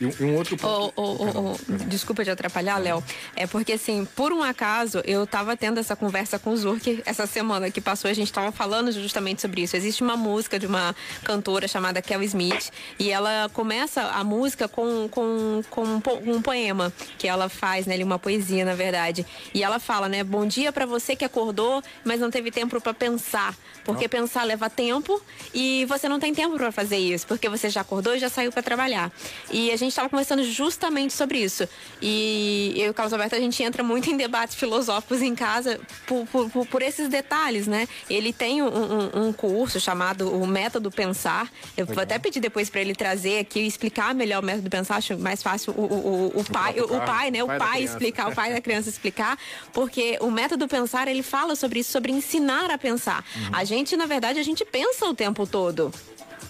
E 0.00 0.06
um, 0.06 0.12
um 0.20 0.34
outro 0.36 0.56
ponto. 0.56 0.92
Oh, 0.96 1.18
oh, 1.18 1.54
oh, 1.56 1.72
desculpa 1.86 2.24
te 2.24 2.30
atrapalhar, 2.30 2.78
Léo. 2.78 3.04
É 3.36 3.46
porque, 3.46 3.74
assim, 3.74 4.06
por 4.16 4.32
um 4.32 4.42
acaso, 4.42 5.02
eu 5.04 5.24
estava 5.24 5.56
tendo 5.56 5.78
essa 5.78 5.94
conversa 5.94 6.38
com 6.38 6.50
o 6.50 6.56
Zurk 6.56 7.02
essa 7.04 7.26
semana 7.26 7.70
que 7.70 7.80
passou, 7.80 8.10
a 8.10 8.14
gente 8.14 8.28
estava 8.28 8.50
falando 8.50 8.90
justamente 8.92 9.42
sobre 9.42 9.62
isso. 9.62 9.76
Existe 9.76 10.02
uma 10.02 10.16
música 10.16 10.58
de 10.58 10.66
uma 10.66 10.96
cantora 11.22 11.68
chamada 11.68 12.00
Kel 12.00 12.22
Smith 12.22 12.70
e 12.98 13.10
ela 13.10 13.50
começa 13.52 14.02
a 14.02 14.24
música 14.24 14.66
com, 14.66 15.06
com, 15.08 15.62
com 15.68 15.82
um 16.26 16.40
poema 16.40 16.92
que 17.18 17.28
ela 17.28 17.48
faz, 17.48 17.86
né? 17.86 18.02
Uma 18.02 18.18
poesia, 18.18 18.64
na 18.64 18.74
verdade. 18.74 19.26
E 19.52 19.62
ela 19.62 19.78
fala, 19.78 20.08
né? 20.08 20.24
Bom 20.24 20.46
dia 20.46 20.72
para 20.72 20.86
você 20.86 21.14
que 21.14 21.24
acordou, 21.24 21.82
mas 22.04 22.20
não 22.20 22.30
teve 22.30 22.50
tempo 22.50 22.80
para 22.80 22.94
pensar. 22.94 23.54
Porque 23.84 24.04
não. 24.04 24.08
pensar 24.08 24.44
leva 24.44 24.70
tempo 24.70 25.20
e 25.52 25.84
você 25.86 26.08
não 26.08 26.20
tem 26.20 26.34
tempo 26.34 26.56
para 26.56 26.70
fazer 26.70 26.98
isso, 26.98 27.26
porque 27.26 27.48
você 27.48 27.68
já 27.68 27.80
acordou 27.80 28.14
e 28.14 28.18
já 28.18 28.28
saiu 28.28 28.52
para 28.52 28.62
trabalhar. 28.62 29.10
E 29.50 29.70
a 29.70 29.76
gente 29.76 29.89
estava 29.90 30.08
conversando 30.08 30.42
justamente 30.44 31.12
sobre 31.12 31.38
isso. 31.38 31.68
E 32.00 32.72
eu 32.76 32.86
e 32.86 32.90
o 32.90 32.94
Carlos 32.94 33.12
Alberto, 33.12 33.34
a 33.34 33.40
gente 33.40 33.62
entra 33.62 33.82
muito 33.82 34.10
em 34.10 34.16
debates 34.16 34.54
filosóficos 34.54 35.22
em 35.22 35.34
casa 35.34 35.80
por, 36.06 36.26
por, 36.26 36.66
por 36.66 36.82
esses 36.82 37.08
detalhes, 37.08 37.66
né? 37.66 37.88
Ele 38.08 38.32
tem 38.32 38.62
um, 38.62 38.68
um, 38.68 39.26
um, 39.26 39.32
curso 39.32 39.78
chamado 39.78 40.30
o 40.32 40.46
Método 40.46 40.90
Pensar. 40.90 41.50
Eu 41.76 41.84
Legal. 41.84 41.94
vou 41.94 42.02
até 42.02 42.18
pedir 42.18 42.40
depois 42.40 42.70
para 42.70 42.80
ele 42.80 42.94
trazer 42.94 43.38
aqui 43.38 43.60
e 43.60 43.66
explicar 43.66 44.14
melhor 44.14 44.42
o 44.42 44.46
Método 44.46 44.70
Pensar. 44.70 44.96
Acho 44.96 45.18
mais 45.18 45.42
fácil 45.42 45.74
o, 45.76 45.82
o, 45.82 46.32
o, 46.36 46.40
o 46.40 46.44
pai, 46.44 46.80
o, 46.80 46.84
o, 46.84 47.00
pai, 47.00 47.30
né? 47.30 47.42
O 47.42 47.46
pai, 47.46 47.58
pai 47.58 47.82
explicar, 47.82 48.28
o 48.28 48.34
pai 48.34 48.52
da 48.52 48.60
criança 48.60 48.88
explicar, 48.88 49.38
porque 49.72 50.18
o 50.20 50.30
Método 50.30 50.66
Pensar, 50.66 51.08
ele 51.08 51.22
fala 51.22 51.54
sobre 51.54 51.80
isso, 51.80 51.90
sobre 51.90 52.12
ensinar 52.12 52.70
a 52.70 52.78
pensar. 52.78 53.24
Uhum. 53.36 53.50
A 53.52 53.64
gente, 53.64 53.96
na 53.96 54.06
verdade, 54.06 54.38
a 54.38 54.42
gente 54.42 54.64
pensa 54.64 55.06
o 55.06 55.14
tempo 55.14 55.46
todo. 55.46 55.92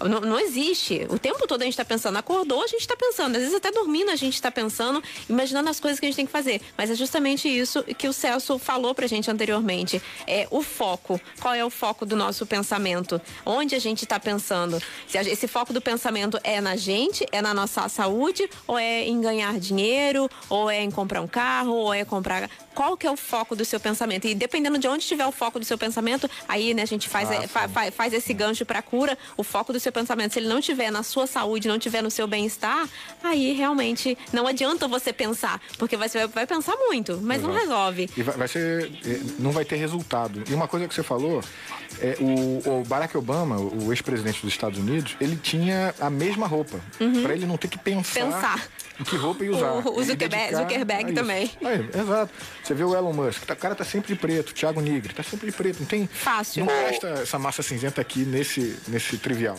Não, 0.08 0.20
não 0.20 0.40
existe. 0.40 1.06
O 1.10 1.18
tempo 1.18 1.46
todo 1.46 1.60
a 1.62 1.64
gente 1.64 1.74
está 1.74 1.84
pensando. 1.84 2.16
Acordou, 2.16 2.62
a 2.62 2.66
gente 2.66 2.80
está 2.80 2.96
pensando. 2.96 3.29
Às 3.36 3.42
vezes 3.42 3.54
até 3.54 3.70
dormindo 3.70 4.10
a 4.10 4.16
gente 4.16 4.34
está 4.34 4.50
pensando, 4.50 5.02
imaginando 5.28 5.68
as 5.68 5.80
coisas 5.80 5.98
que 5.98 6.06
a 6.06 6.08
gente 6.08 6.16
tem 6.16 6.26
que 6.26 6.32
fazer. 6.32 6.60
Mas 6.76 6.90
é 6.90 6.94
justamente 6.94 7.48
isso 7.48 7.82
que 7.82 8.08
o 8.08 8.12
Celso 8.12 8.58
falou 8.58 8.94
pra 8.94 9.06
gente 9.06 9.30
anteriormente. 9.30 10.00
É 10.26 10.46
o 10.50 10.62
foco. 10.62 11.20
Qual 11.40 11.54
é 11.54 11.64
o 11.64 11.70
foco 11.70 12.04
do 12.04 12.16
nosso 12.16 12.46
pensamento? 12.46 13.20
Onde 13.44 13.74
a 13.74 13.78
gente 13.78 14.04
está 14.04 14.18
pensando? 14.18 14.80
Se 15.06 15.18
esse 15.18 15.48
foco 15.48 15.72
do 15.72 15.80
pensamento 15.80 16.38
é 16.44 16.60
na 16.60 16.76
gente, 16.76 17.26
é 17.32 17.42
na 17.42 17.54
nossa 17.54 17.88
saúde, 17.88 18.48
ou 18.66 18.78
é 18.78 19.04
em 19.04 19.20
ganhar 19.20 19.58
dinheiro, 19.58 20.28
ou 20.48 20.70
é 20.70 20.82
em 20.82 20.90
comprar 20.90 21.20
um 21.20 21.28
carro, 21.28 21.72
ou 21.72 21.94
é 21.94 22.04
comprar 22.04 22.48
qual 22.74 22.96
que 22.96 23.06
é 23.06 23.10
o 23.10 23.16
foco 23.16 23.54
do 23.56 23.64
seu 23.64 23.80
pensamento. 23.80 24.26
E 24.26 24.34
dependendo 24.34 24.78
de 24.78 24.88
onde 24.88 25.02
estiver 25.02 25.26
o 25.26 25.32
foco 25.32 25.58
do 25.58 25.64
seu 25.64 25.76
pensamento, 25.76 26.30
aí 26.48 26.72
né, 26.72 26.82
a 26.82 26.86
gente 26.86 27.08
faz, 27.08 27.30
ah, 27.30 27.46
fa, 27.48 27.68
fa, 27.68 27.90
faz 27.90 28.12
esse 28.12 28.32
gancho 28.32 28.64
para 28.64 28.80
cura, 28.80 29.18
o 29.36 29.42
foco 29.42 29.72
do 29.72 29.80
seu 29.80 29.92
pensamento. 29.92 30.32
Se 30.32 30.38
ele 30.38 30.48
não 30.48 30.58
estiver 30.58 30.90
na 30.90 31.02
sua 31.02 31.26
saúde, 31.26 31.68
não 31.68 31.76
estiver 31.76 32.02
no 32.02 32.10
seu 32.10 32.26
bem-estar, 32.26 32.88
aí 33.22 33.52
realmente 33.52 34.16
não 34.32 34.46
adianta 34.46 34.86
você 34.88 35.12
pensar, 35.12 35.60
porque 35.78 35.96
você 35.96 36.26
vai 36.26 36.46
pensar 36.46 36.76
muito, 36.76 37.18
mas 37.22 37.38
Exato. 37.38 37.52
não 37.52 37.60
resolve. 37.60 38.10
E 38.16 38.22
vai, 38.22 38.36
vai, 38.36 38.48
ser, 38.48 38.90
eh, 39.04 39.20
não 39.38 39.52
vai 39.52 39.64
ter 39.64 39.76
resultado. 39.76 40.42
E 40.48 40.54
uma 40.54 40.68
coisa 40.68 40.86
que 40.88 40.94
você 40.94 41.02
falou, 41.02 41.42
é, 42.00 42.16
o, 42.20 42.80
o 42.80 42.84
Barack 42.84 43.16
Obama, 43.16 43.58
o 43.58 43.92
ex-presidente 43.92 44.42
dos 44.42 44.52
Estados 44.52 44.78
Unidos, 44.78 45.16
ele 45.20 45.36
tinha 45.36 45.94
a 46.00 46.10
mesma 46.10 46.46
roupa, 46.46 46.80
uhum. 47.00 47.22
para 47.22 47.34
ele 47.34 47.46
não 47.46 47.56
ter 47.56 47.68
que 47.68 47.78
pensar. 47.78 48.24
Pensar 48.24 48.68
que 49.04 49.16
roupa 49.16 49.44
ia 49.44 49.52
usar. 49.52 49.72
O, 49.72 49.98
o 49.98 50.04
Zuckerberg, 50.04 50.54
Zuckerberg 50.54 51.12
também. 51.12 51.50
Aí, 51.62 51.88
exato. 51.98 52.32
Você 52.62 52.74
vê 52.74 52.84
o 52.84 52.94
Elon 52.94 53.12
Musk, 53.12 53.44
tá, 53.44 53.54
o 53.54 53.56
cara 53.56 53.74
tá 53.74 53.84
sempre 53.84 54.14
de 54.14 54.20
preto, 54.20 54.52
Thiago 54.52 54.80
Nigri, 54.80 55.14
tá 55.14 55.22
sempre 55.22 55.50
de 55.50 55.56
preto. 55.56 55.80
Não 55.80 55.86
tem. 55.86 56.06
Fácil. 56.06 56.64
Não 56.64 56.72
resta 56.72 57.08
essa 57.08 57.38
massa 57.38 57.62
cinzenta 57.62 58.00
aqui 58.00 58.20
nesse, 58.20 58.78
nesse 58.88 59.16
trivial. 59.18 59.56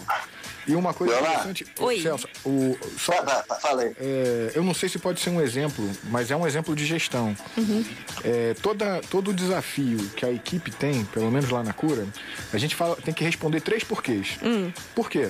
E 0.68 0.76
uma 0.76 0.94
coisa 0.94 1.20
interessante, 1.20 1.66
Oi. 1.80 2.02
Celso, 2.02 2.28
o, 2.46 2.78
só, 2.98 3.14
Fala 3.62 3.84
aí. 3.84 3.96
É, 4.00 4.52
eu 4.56 4.64
não 4.64 4.74
sei 4.74 4.90
se 4.90 5.00
pode 5.00 5.20
ser 5.20 5.30
um 5.30 5.42
exemplo, 5.42 5.90
mas 6.06 6.32
é 6.32 6.36
um 6.36 6.46
exemplo 6.46 6.76
de 6.76 6.86
gestão. 6.86 7.36
Uhum. 7.58 7.84
É, 8.24 8.54
toda, 8.62 9.02
todo 9.10 9.32
o 9.32 9.34
desafio 9.34 9.98
que 10.16 10.26
a 10.26 10.32
equipe 10.32 10.72
tem, 10.72 11.06
pelo 11.06 11.32
menos 11.32 11.50
lá 11.50 11.64
na 11.64 11.74
cura, 11.74 12.08
a 12.54 12.58
gente 12.58 12.76
fala, 12.76 12.96
tem 12.96 13.14
que 13.14 13.24
responder 13.24 13.62
três 13.62 13.84
porquês. 13.84 14.38
Hum. 14.44 14.72
Por 14.96 15.10
quê? 15.10 15.30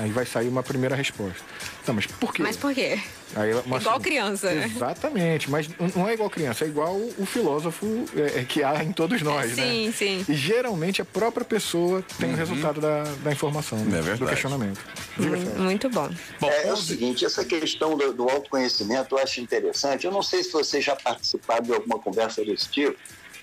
Aí 0.00 0.10
vai 0.10 0.24
sair 0.24 0.48
uma 0.48 0.62
primeira 0.62 0.96
resposta. 0.96 1.44
Não, 1.86 1.94
mas 1.94 2.06
por 2.06 2.32
quê? 2.32 2.42
Mas 2.42 2.56
por 2.56 2.72
quê? 2.72 2.98
Aí, 3.36 3.50
igual 3.50 4.00
criança, 4.00 4.50
né? 4.50 4.64
Exatamente, 4.74 5.50
mas 5.50 5.68
não 5.94 6.08
é 6.08 6.14
igual 6.14 6.30
criança, 6.30 6.64
é 6.64 6.68
igual 6.68 6.96
o 6.96 7.26
filósofo 7.26 7.86
é, 8.16 8.40
é, 8.40 8.44
que 8.44 8.64
há 8.64 8.82
em 8.82 8.92
todos 8.92 9.20
nós, 9.20 9.54
sim, 9.54 9.60
né? 9.60 9.92
Sim, 9.92 10.24
sim. 10.24 10.32
E 10.32 10.34
geralmente 10.34 11.02
a 11.02 11.04
própria 11.04 11.44
pessoa 11.44 12.02
tem 12.18 12.30
uhum. 12.30 12.34
o 12.34 12.38
resultado 12.38 12.80
da, 12.80 13.04
da 13.22 13.30
informação, 13.30 13.78
é 13.78 13.82
né? 13.82 14.16
do 14.16 14.26
questionamento. 14.26 14.80
Diga, 15.18 15.36
Muito 15.60 15.90
bom. 15.90 16.08
bom 16.40 16.50
é, 16.50 16.68
é, 16.68 16.72
o 16.72 16.76
seguinte, 16.78 17.26
essa 17.26 17.44
questão 17.44 17.94
do, 17.94 18.12
do 18.14 18.28
autoconhecimento 18.28 19.14
eu 19.14 19.22
acho 19.22 19.40
interessante. 19.40 20.06
Eu 20.06 20.12
não 20.12 20.22
sei 20.22 20.42
se 20.42 20.50
você 20.50 20.80
já 20.80 20.96
participou 20.96 21.60
de 21.60 21.74
alguma 21.74 21.98
conversa 21.98 22.42
desse 22.42 22.68
tipo, 22.70 22.96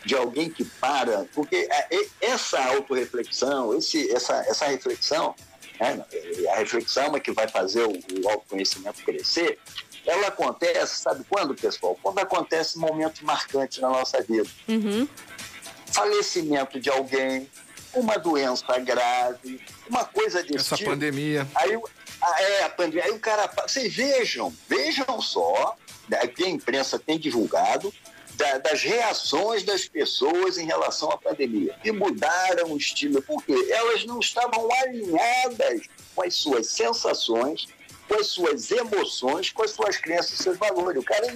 de 0.03 0.15
alguém 0.15 0.49
que 0.49 0.65
para, 0.65 1.25
porque 1.35 1.67
é, 1.69 2.05
essa 2.19 2.59
autorreflexão, 2.65 3.77
esse, 3.77 4.11
essa, 4.11 4.33
essa 4.47 4.65
reflexão, 4.65 5.35
né? 5.79 6.05
a 6.51 6.55
reflexão 6.57 7.15
é 7.15 7.19
que 7.19 7.31
vai 7.31 7.47
fazer 7.47 7.83
o, 7.83 7.91
o 7.91 8.29
autoconhecimento 8.29 9.03
crescer, 9.03 9.59
ela 10.05 10.27
acontece, 10.27 11.01
sabe 11.01 11.25
quando, 11.29 11.53
pessoal? 11.53 11.97
Quando 12.01 12.19
acontece 12.19 12.77
momentos 12.77 13.21
marcantes 13.21 13.79
na 13.79 13.89
nossa 13.89 14.21
vida. 14.21 14.47
Uhum. 14.67 15.07
Falecimento 15.87 16.79
de 16.79 16.89
alguém, 16.89 17.49
uma 17.93 18.17
doença 18.17 18.77
grave, 18.79 19.61
uma 19.89 20.05
coisa 20.05 20.41
desse 20.41 20.55
Essa 20.55 20.77
tipo. 20.77 20.89
pandemia. 20.91 21.47
Aí, 21.55 21.77
é, 22.39 22.63
a 22.63 22.69
pandemia. 22.69 23.05
Aí 23.05 23.11
o 23.11 23.19
cara. 23.19 23.51
Vocês 23.67 23.93
vejam, 23.93 24.53
vejam 24.67 25.21
só, 25.21 25.75
né, 26.07 26.25
que 26.27 26.45
a 26.45 26.49
imprensa 26.49 26.97
tem 26.97 27.19
divulgado, 27.19 27.93
da, 28.37 28.59
das 28.59 28.83
reações 28.83 29.63
das 29.63 29.85
pessoas 29.85 30.57
em 30.57 30.65
relação 30.65 31.11
à 31.11 31.17
pandemia, 31.17 31.75
que 31.81 31.91
mudaram 31.91 32.71
o 32.71 32.77
estilo, 32.77 33.21
porque 33.23 33.53
elas 33.71 34.05
não 34.05 34.19
estavam 34.19 34.69
alinhadas 34.81 35.81
com 36.15 36.23
as 36.23 36.35
suas 36.35 36.67
sensações, 36.67 37.67
com 38.07 38.19
as 38.19 38.27
suas 38.27 38.71
emoções, 38.71 39.51
com 39.51 39.63
as 39.63 39.71
suas 39.71 39.97
crenças 39.97 40.39
e 40.39 40.43
seus 40.43 40.57
valores. 40.57 41.01
O 41.01 41.03
cara 41.03 41.27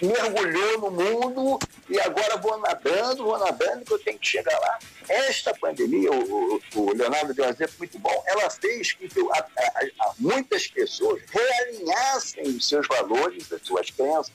mergulhou 0.00 0.80
no 0.80 0.90
mundo 0.90 1.58
e 1.88 1.98
agora 2.00 2.36
vou 2.36 2.58
nadando, 2.58 3.24
vou 3.24 3.38
nadando, 3.38 3.84
que 3.84 3.92
eu 3.92 3.98
tenho 3.98 4.18
que 4.18 4.26
chegar 4.26 4.58
lá. 4.60 4.78
Esta 5.08 5.52
pandemia, 5.54 6.10
o, 6.12 6.60
o 6.74 6.92
Leonardo 6.94 7.34
deu 7.34 7.44
um 7.44 7.48
exemplo 7.48 7.74
muito 7.78 7.98
bom, 7.98 8.22
ela 8.26 8.48
fez 8.48 8.92
que 8.92 9.08
a, 9.32 9.38
a, 9.38 10.08
a 10.08 10.14
muitas 10.18 10.68
pessoas 10.68 11.20
realinhassem 11.28 12.44
os 12.44 12.68
seus 12.68 12.86
valores, 12.86 13.52
as 13.52 13.62
suas 13.62 13.90
crenças, 13.90 14.32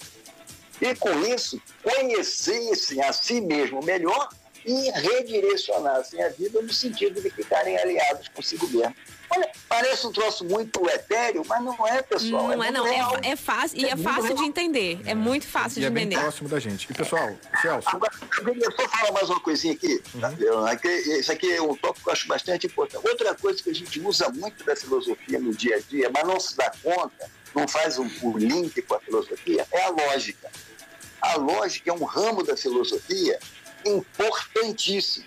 e 0.82 0.96
com 0.96 1.20
isso 1.26 1.62
conhecessem 1.84 3.02
a 3.02 3.12
si 3.14 3.42
mesmo 3.42 3.84
melhor 3.84 4.30
e 4.66 4.92
redirecionassem 4.92 6.22
a 6.22 6.30
vida 6.30 6.62
no 6.62 6.74
sentido 6.74 7.22
de 7.22 7.30
ficarem 7.30 7.78
aliados 7.78 8.28
consigo 8.28 8.68
mesmo. 8.68 8.94
Olha, 9.30 9.50
parece 9.68 10.08
um 10.08 10.12
troço 10.12 10.46
muito 10.46 10.86
etéreo, 10.90 11.44
mas 11.48 11.62
não 11.64 11.88
é, 11.88 12.02
pessoal. 12.02 12.50
Não 12.50 12.64
é, 12.64 12.68
é 12.68 12.72
não. 12.72 12.88
É, 12.88 13.30
é, 13.30 13.36
fácil, 13.36 13.78
e 13.80 13.86
é, 13.86 13.92
é 13.92 13.98
fácil 13.98 14.36
de 14.36 14.44
entender. 14.44 15.00
É, 15.06 15.14
muito 15.14 15.48
fácil 15.48 15.80
e 15.80 15.82
de 15.82 15.86
é 15.86 15.90
entender. 15.90 16.16
É 16.16 16.18
bem 16.18 16.20
próximo 16.20 16.50
da 16.50 16.60
gente. 16.60 16.88
E, 16.90 16.94
pessoal, 16.94 17.36
Celso... 17.62 17.90
Agora, 17.90 18.12
eu 18.46 18.72
só 18.72 18.90
falar 18.90 19.12
mais 19.12 19.30
uma 19.30 19.40
coisinha 19.40 19.74
aqui. 19.74 20.02
Uhum. 20.16 21.20
Isso 21.20 21.32
aqui 21.32 21.52
é 21.52 21.62
um 21.62 21.76
tópico 21.76 22.04
que 22.04 22.10
eu 22.10 22.14
acho 22.14 22.28
bastante 22.28 22.68
importante. 22.68 23.06
Outra 23.08 23.36
coisa 23.36 23.62
que 23.62 23.70
a 23.70 23.76
gente 23.76 24.00
usa 24.02 24.30
muito 24.30 24.64
da 24.64 24.76
filosofia 24.76 25.40
no 25.40 25.54
dia 25.54 25.78
a 25.78 25.80
dia, 25.80 26.10
mas 26.14 26.26
não 26.26 26.40
se 26.40 26.56
dá 26.56 26.72
conta, 26.82 27.30
não 27.54 27.68
faz 27.68 27.98
um, 27.98 28.10
um 28.24 28.38
link 28.38 28.82
com 28.82 28.96
a 28.96 29.00
filosofia, 29.00 29.66
é 29.72 29.84
a 29.84 29.90
lógica. 29.90 30.50
A 31.22 31.36
lógica 31.36 31.90
é 31.90 31.94
um 31.94 32.04
ramo 32.04 32.44
da 32.44 32.56
filosofia 32.56 33.40
importantíssimo 33.86 35.26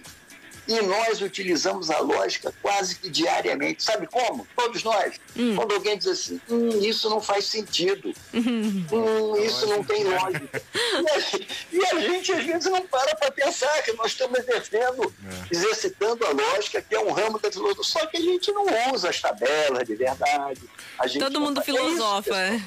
e 0.66 0.80
nós 0.82 1.20
utilizamos 1.20 1.90
a 1.90 1.98
lógica 1.98 2.52
quase 2.62 2.96
que 2.96 3.08
diariamente. 3.08 3.82
Sabe 3.82 4.06
como? 4.06 4.46
Todos 4.56 4.82
nós. 4.82 5.20
Hum. 5.36 5.56
Quando 5.56 5.74
alguém 5.74 5.96
diz 5.98 6.06
assim, 6.06 6.40
hum, 6.48 6.80
isso 6.80 7.08
não 7.08 7.20
faz 7.20 7.46
sentido, 7.46 8.12
hum, 8.34 9.36
isso 9.44 9.66
não 9.66 9.82
tem 9.82 10.04
lógica. 10.04 10.62
E 11.72 11.84
a, 11.84 12.00
gente, 12.00 12.32
às 12.32 12.44
vezes, 12.44 12.70
não 12.70 12.82
para 12.82 13.14
para 13.16 13.30
pensar 13.30 13.82
que 13.82 13.92
nós 13.92 14.12
estamos 14.12 14.38
exercendo, 14.38 15.12
é. 15.24 15.54
exercitando 15.54 16.24
a 16.26 16.30
lógica, 16.30 16.82
que 16.82 16.94
é 16.94 17.00
um 17.00 17.12
ramo 17.12 17.38
da 17.38 17.50
filosofia. 17.50 17.84
Só 17.84 18.06
que 18.06 18.16
a 18.16 18.20
gente 18.20 18.52
não 18.52 18.66
usa 18.92 19.10
as 19.10 19.20
tabelas 19.20 19.86
de 19.86 19.94
verdade. 19.94 20.60
Todo 21.18 21.40
mundo 21.40 21.62
filosofa. 21.62 22.36
É 22.36 22.60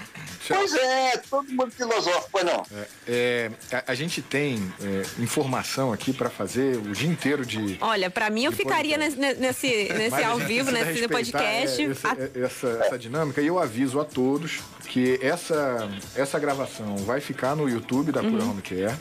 Pois 0.47 0.73
é, 0.73 1.17
todo 1.29 1.49
mundo 1.51 1.71
filosófico, 1.71 2.29
pois 2.31 2.45
não. 2.45 2.65
É, 2.75 2.87
é, 3.07 3.51
a, 3.71 3.91
a, 3.91 3.95
gente 3.95 4.21
tem 4.21 4.73
é, 4.81 5.21
informação 5.21 5.93
aqui 5.93 6.11
para 6.11 6.29
fazer 6.29 6.77
o 6.77 6.91
dia 6.91 7.09
inteiro 7.09 7.45
de. 7.45 7.77
Olha, 7.85 8.09
para 8.09 8.29
mim 8.29 8.45
eu 8.45 8.51
ficaria 8.53 8.97
nesse, 8.97 9.17
nesse, 9.17 9.91
nesse 9.93 10.23
ao 10.23 10.37
vivo, 10.39 10.71
nesse 10.71 11.05
podcast. 11.05 11.81
É, 11.81 11.85
esse, 11.85 12.07
a... 12.07 12.17
Essa, 12.45 12.67
essa 12.85 12.97
dinâmica, 12.97 13.41
e 13.41 13.47
eu 13.47 13.59
aviso 13.59 13.99
a 13.99 14.05
todos 14.05 14.61
que 14.87 15.19
essa, 15.21 15.89
essa 16.15 16.39
gravação 16.39 16.95
vai 16.97 17.19
ficar 17.19 17.57
no 17.57 17.67
YouTube 17.67 18.13
da 18.13 18.21
Cura 18.21 18.41
uhum. 18.41 18.51
Home 18.51 18.61
Care. 18.61 18.95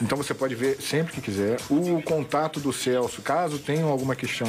Então 0.00 0.16
você 0.16 0.32
pode 0.32 0.54
ver 0.54 0.80
sempre 0.80 1.12
que 1.12 1.20
quiser. 1.20 1.58
O 1.68 2.00
contato 2.00 2.58
do 2.58 2.72
Celso, 2.72 3.20
caso 3.20 3.58
tenham 3.58 3.90
alguma 3.90 4.16
questão, 4.16 4.48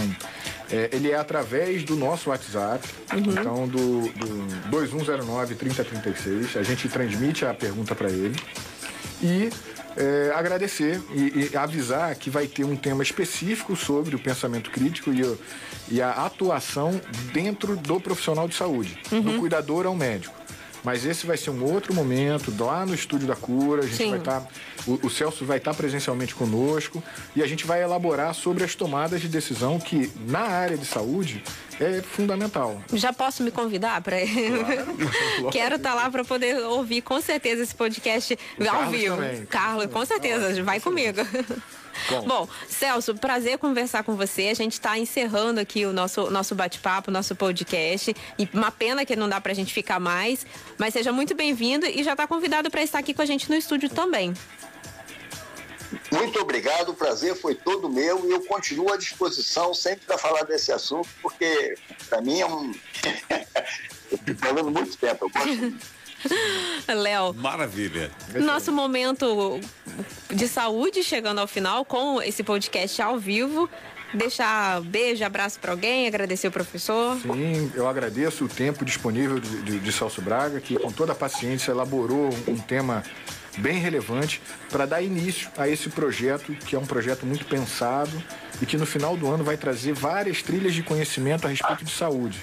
é, 0.72 0.90
ele 0.94 1.12
é 1.12 1.18
através 1.18 1.84
do 1.84 1.98
nosso 1.98 2.30
WhatsApp, 2.30 2.88
uhum. 3.12 3.20
então 3.20 3.68
do, 3.68 4.08
do 4.14 4.72
2109-3036. 4.72 6.58
A 6.58 6.64
gente 6.64 6.88
transmite 6.88 7.46
a 7.46 7.54
pergunta 7.54 7.94
para 7.94 8.10
ele. 8.10 8.36
E 9.22 9.50
é, 9.98 10.32
agradecer 10.34 11.02
e, 11.12 11.50
e, 11.52 11.58
avisar 11.58 12.16
que 12.16 12.30
vai 12.30 12.48
ter 12.48 12.64
um 12.64 12.76
tema 12.76 13.02
específico 13.02 13.76
sobre 13.76 14.16
o 14.16 14.20
pensamento 14.20 14.70
crítico 14.70 15.12
e, 15.12 15.38
e 15.90 16.02
a 16.02 16.12
atuação 16.12 17.02
dentro 17.34 17.76
do 17.76 18.00
profissional 18.00 18.48
de 18.48 18.56
saúde, 18.56 18.98
uhum. 19.12 19.22
do 19.22 19.40
cuidador 19.40 19.86
ao 19.86 19.96
médico. 19.96 20.36
Mas 20.84 21.06
esse 21.06 21.26
vai 21.26 21.38
ser 21.38 21.50
um 21.50 21.64
outro 21.64 21.94
momento, 21.94 22.54
lá 22.64 22.86
no 22.86 22.94
Estúdio 22.94 23.28
da 23.28 23.36
Cura. 23.36 23.84
A 23.84 23.86
gente 23.86 23.98
Sim. 23.98 24.10
vai 24.10 24.20
estar. 24.20 24.42
Tá, 24.42 24.48
o, 24.86 25.08
o, 25.08 25.10
Celso 25.10 25.46
vai 25.46 25.58
estar 25.58 25.72
tá 25.72 25.78
presencialmente 25.78 26.34
conosco 26.34 27.04
e 27.36 27.44
a 27.44 27.48
gente 27.48 27.66
vai 27.66 27.82
elaborar 27.82 28.34
sobre 28.34 28.64
as 28.64 28.76
tomadas 28.76 29.22
de 29.22 29.28
decisão 29.28 29.80
que, 29.80 30.12
na 30.28 30.42
área 30.42 30.78
de 30.78 30.86
saúde, 30.86 31.44
é 31.80 32.02
fundamental. 32.02 32.82
Já 32.94 33.14
posso 33.14 33.44
me 33.44 33.52
convidar 33.52 34.02
para 34.02 34.18
claro. 34.26 35.50
Quero 35.52 35.76
estar 35.76 35.90
tá 35.90 35.96
lá 35.96 36.10
para 36.10 36.24
poder 36.24 36.58
ouvir 36.66 37.02
com 37.02 37.20
certeza 37.22 37.64
esse 37.64 37.76
podcast 37.76 38.38
o 38.58 38.64
ao 38.64 38.70
Carlos 38.70 39.00
vivo. 39.00 39.16
Também. 39.16 39.46
Carlos, 39.46 39.86
com 39.88 40.06
certeza, 40.06 40.64
vai 40.64 40.80
comigo. 40.80 41.20
Bom. 42.10 42.22
Bom, 42.22 42.50
Celso, 42.68 43.16
prazer 43.16 43.58
conversar 43.58 44.04
com 44.04 44.16
você. 44.16 44.50
A 44.50 44.54
gente 44.54 44.74
está 44.74 44.98
encerrando 44.98 45.60
aqui 45.60 45.86
o 45.86 45.94
nosso, 45.94 46.30
nosso 46.30 46.56
bate-papo, 46.56 47.12
nosso 47.12 47.36
podcast. 47.36 48.16
E 48.38 48.50
uma 48.54 48.72
pena 48.72 49.06
que 49.06 49.16
não 49.16 49.28
dá 49.28 49.42
para 49.42 49.52
a 49.52 49.56
gente 49.56 49.74
ficar 49.74 50.00
mais. 50.00 50.46
Mas 50.78 50.94
seja 50.94 51.12
muito 51.12 51.36
bem-vindo 51.36 51.86
e 51.86 52.04
já 52.04 52.12
está 52.12 52.28
convidado 52.28 52.70
para 52.70 52.84
estar 52.84 53.00
aqui 53.00 53.14
com 53.14 53.22
a 53.22 53.26
gente 53.26 53.50
no 53.50 53.56
estúdio 53.56 53.90
também. 53.90 54.34
Muito 56.12 56.40
obrigado, 56.40 56.90
o 56.90 56.94
prazer 56.94 57.36
foi 57.36 57.56
todo 57.56 57.90
meu 57.90 58.28
e 58.28 58.32
eu 58.32 58.42
continuo 58.46 58.92
à 58.92 58.98
disposição 58.98 59.74
sempre 59.74 60.06
para 60.06 60.18
falar 60.18 60.44
desse 60.44 60.72
assunto, 60.72 61.08
porque 61.22 61.76
para 62.10 62.22
mim 62.22 62.42
é 62.42 62.46
um. 62.46 62.72
Estou 64.12 64.36
falando 64.36 64.72
muito 64.72 64.98
tempo, 64.98 65.26
eu 65.26 65.30
gosto. 65.30 65.97
Léo. 66.88 67.34
Maravilha. 67.34 68.12
Nosso 68.36 68.72
momento 68.72 69.60
de 70.30 70.48
saúde 70.48 71.04
chegando 71.04 71.40
ao 71.40 71.48
final 71.48 71.86
com 71.86 72.22
esse 72.22 72.44
podcast 72.44 73.02
ao 73.02 73.18
vivo. 73.18 73.70
Deixar 74.14 74.82
beijo, 74.82 75.24
abraço 75.26 75.60
para 75.60 75.72
alguém, 75.72 76.08
agradecer 76.08 76.48
o 76.48 76.52
professor. 76.52 77.18
Sim, 77.20 77.72
eu 77.76 77.88
agradeço 77.90 78.46
o 78.46 78.48
tempo 78.48 78.86
disponível 78.86 79.38
de, 79.38 79.62
de, 79.64 79.80
de 79.80 79.92
Celso 79.92 80.22
Braga, 80.22 80.62
que 80.62 80.80
com 80.80 80.92
toda 80.92 81.12
a 81.12 81.16
paciência 81.16 81.72
elaborou 81.72 82.30
um 82.48 82.58
tema 82.58 83.04
bem 83.58 83.80
relevante 83.80 84.42
para 84.70 84.86
dar 84.86 85.02
início 85.02 85.50
a 85.58 85.68
esse 85.68 85.90
projeto, 85.90 86.54
que 86.54 86.76
é 86.76 86.80
um 86.80 86.86
projeto 86.86 87.26
muito 87.26 87.46
pensado 87.46 88.12
e 88.62 88.66
que 88.66 88.78
no 88.78 88.86
final 88.86 89.18
do 89.18 89.28
ano 89.28 89.44
vai 89.44 89.58
trazer 89.58 89.94
várias 89.94 90.42
trilhas 90.42 90.74
de 90.74 90.84
conhecimento 90.84 91.46
a 91.46 91.50
respeito 91.50 91.84
de 91.84 91.92
saúde. 91.92 92.40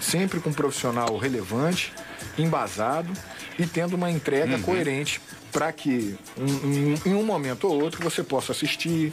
Sempre 0.00 0.40
com 0.40 0.50
um 0.50 0.52
profissional 0.52 1.16
relevante, 1.16 1.92
embasado 2.38 3.12
e 3.58 3.66
tendo 3.66 3.94
uma 3.94 4.10
entrega 4.10 4.56
uhum. 4.56 4.62
coerente 4.62 5.20
para 5.52 5.72
que 5.72 6.18
em, 6.36 6.94
em, 7.06 7.14
um 7.14 7.24
momento 7.24 7.66
ou 7.66 7.80
outro 7.80 8.02
você 8.02 8.22
possa 8.22 8.52
assistir, 8.52 9.10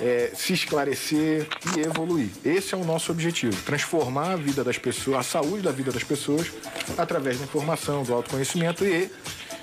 é, 0.00 0.30
se 0.34 0.54
esclarecer 0.54 1.46
e 1.76 1.80
evoluir. 1.80 2.30
Esse 2.42 2.74
é 2.74 2.78
o 2.78 2.84
nosso 2.84 3.12
objetivo: 3.12 3.54
transformar 3.62 4.32
a 4.32 4.36
vida 4.36 4.64
das 4.64 4.78
pessoas, 4.78 5.18
a 5.18 5.22
saúde 5.22 5.62
da 5.62 5.70
vida 5.70 5.92
das 5.92 6.02
pessoas 6.02 6.50
através 6.96 7.38
da 7.38 7.44
informação, 7.44 8.02
do 8.04 8.14
autoconhecimento 8.14 8.84
e, 8.86 9.10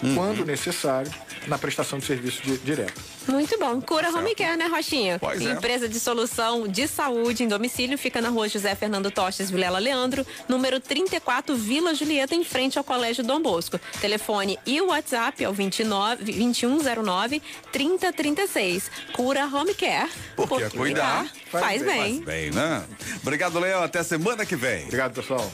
uhum. 0.04 0.16
quando 0.16 0.46
necessário, 0.46 1.12
na 1.48 1.58
prestação 1.58 2.00
de 2.00 2.06
serviço 2.06 2.42
de, 2.44 2.58
direto. 2.60 3.00
Muito 3.28 3.58
bom. 3.60 3.80
Cura 3.82 4.10
Home 4.10 4.34
Care, 4.36 4.58
né, 4.58 4.68
Rochinha? 4.68 5.20
Pois 5.20 5.42
é. 5.42 5.52
Empresa 5.52 5.88
de 5.88 6.00
solução 6.00 6.68
de 6.68 6.88
saúde 6.88 7.44
em 7.44 7.48
domicílio 7.48 7.98
fica 7.98 8.22
na 8.22 8.30
rua 8.30 8.48
José 8.50 8.74
Fernando 8.76 9.12
Tostes 9.12 9.50
Vilela 9.52 9.80
Leandro, 9.80 10.26
número 10.48 10.80
34, 10.80 11.56
Vila 11.56 11.94
Julieta, 11.94 12.36
em 12.36 12.44
frente 12.44 12.78
ao 12.78 12.84
Colégio 12.84 13.24
Dom 13.24 13.42
Bosco. 13.42 13.80
Telefone 14.02 14.58
e 14.66 14.82
o 14.82 14.88
WhatsApp 14.88 15.44
é 15.44 15.50
o 15.50 15.54
29, 15.54 16.24
2109 16.24 17.42
3036. 17.72 18.92
Cura 19.14 19.46
Home 19.46 19.74
Care. 19.74 20.10
Porque, 20.36 20.56
porque 20.56 20.78
cuidar, 20.78 21.26
faz, 21.52 21.64
faz 21.64 21.84
bem. 21.84 22.00
bem. 22.00 22.14
Faz 22.16 22.26
bem, 22.26 22.52
né? 22.52 22.84
Obrigado, 23.22 23.60
Léo. 23.60 23.84
Até 23.84 24.04
semana 24.04 24.46
que 24.46 24.56
vem. 24.56 24.86
Obrigado, 24.86 25.14
pessoal. 25.14 25.52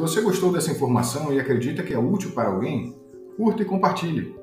Você 0.00 0.22
gostou 0.22 0.50
dessa 0.50 0.70
informação 0.70 1.32
e 1.32 1.38
acredita 1.38 1.82
que 1.82 1.92
é 1.92 1.98
útil 1.98 2.32
para 2.32 2.48
alguém, 2.48 2.98
curta 3.36 3.62
e 3.62 3.66
compartilhe. 3.66 4.34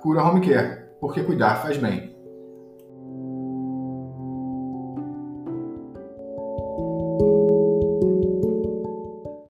Cura 0.00 0.22
Home 0.22 0.40
Care, 0.40 0.84
porque 1.00 1.22
cuidar 1.22 1.56
faz 1.56 1.76
bem. 1.76 2.11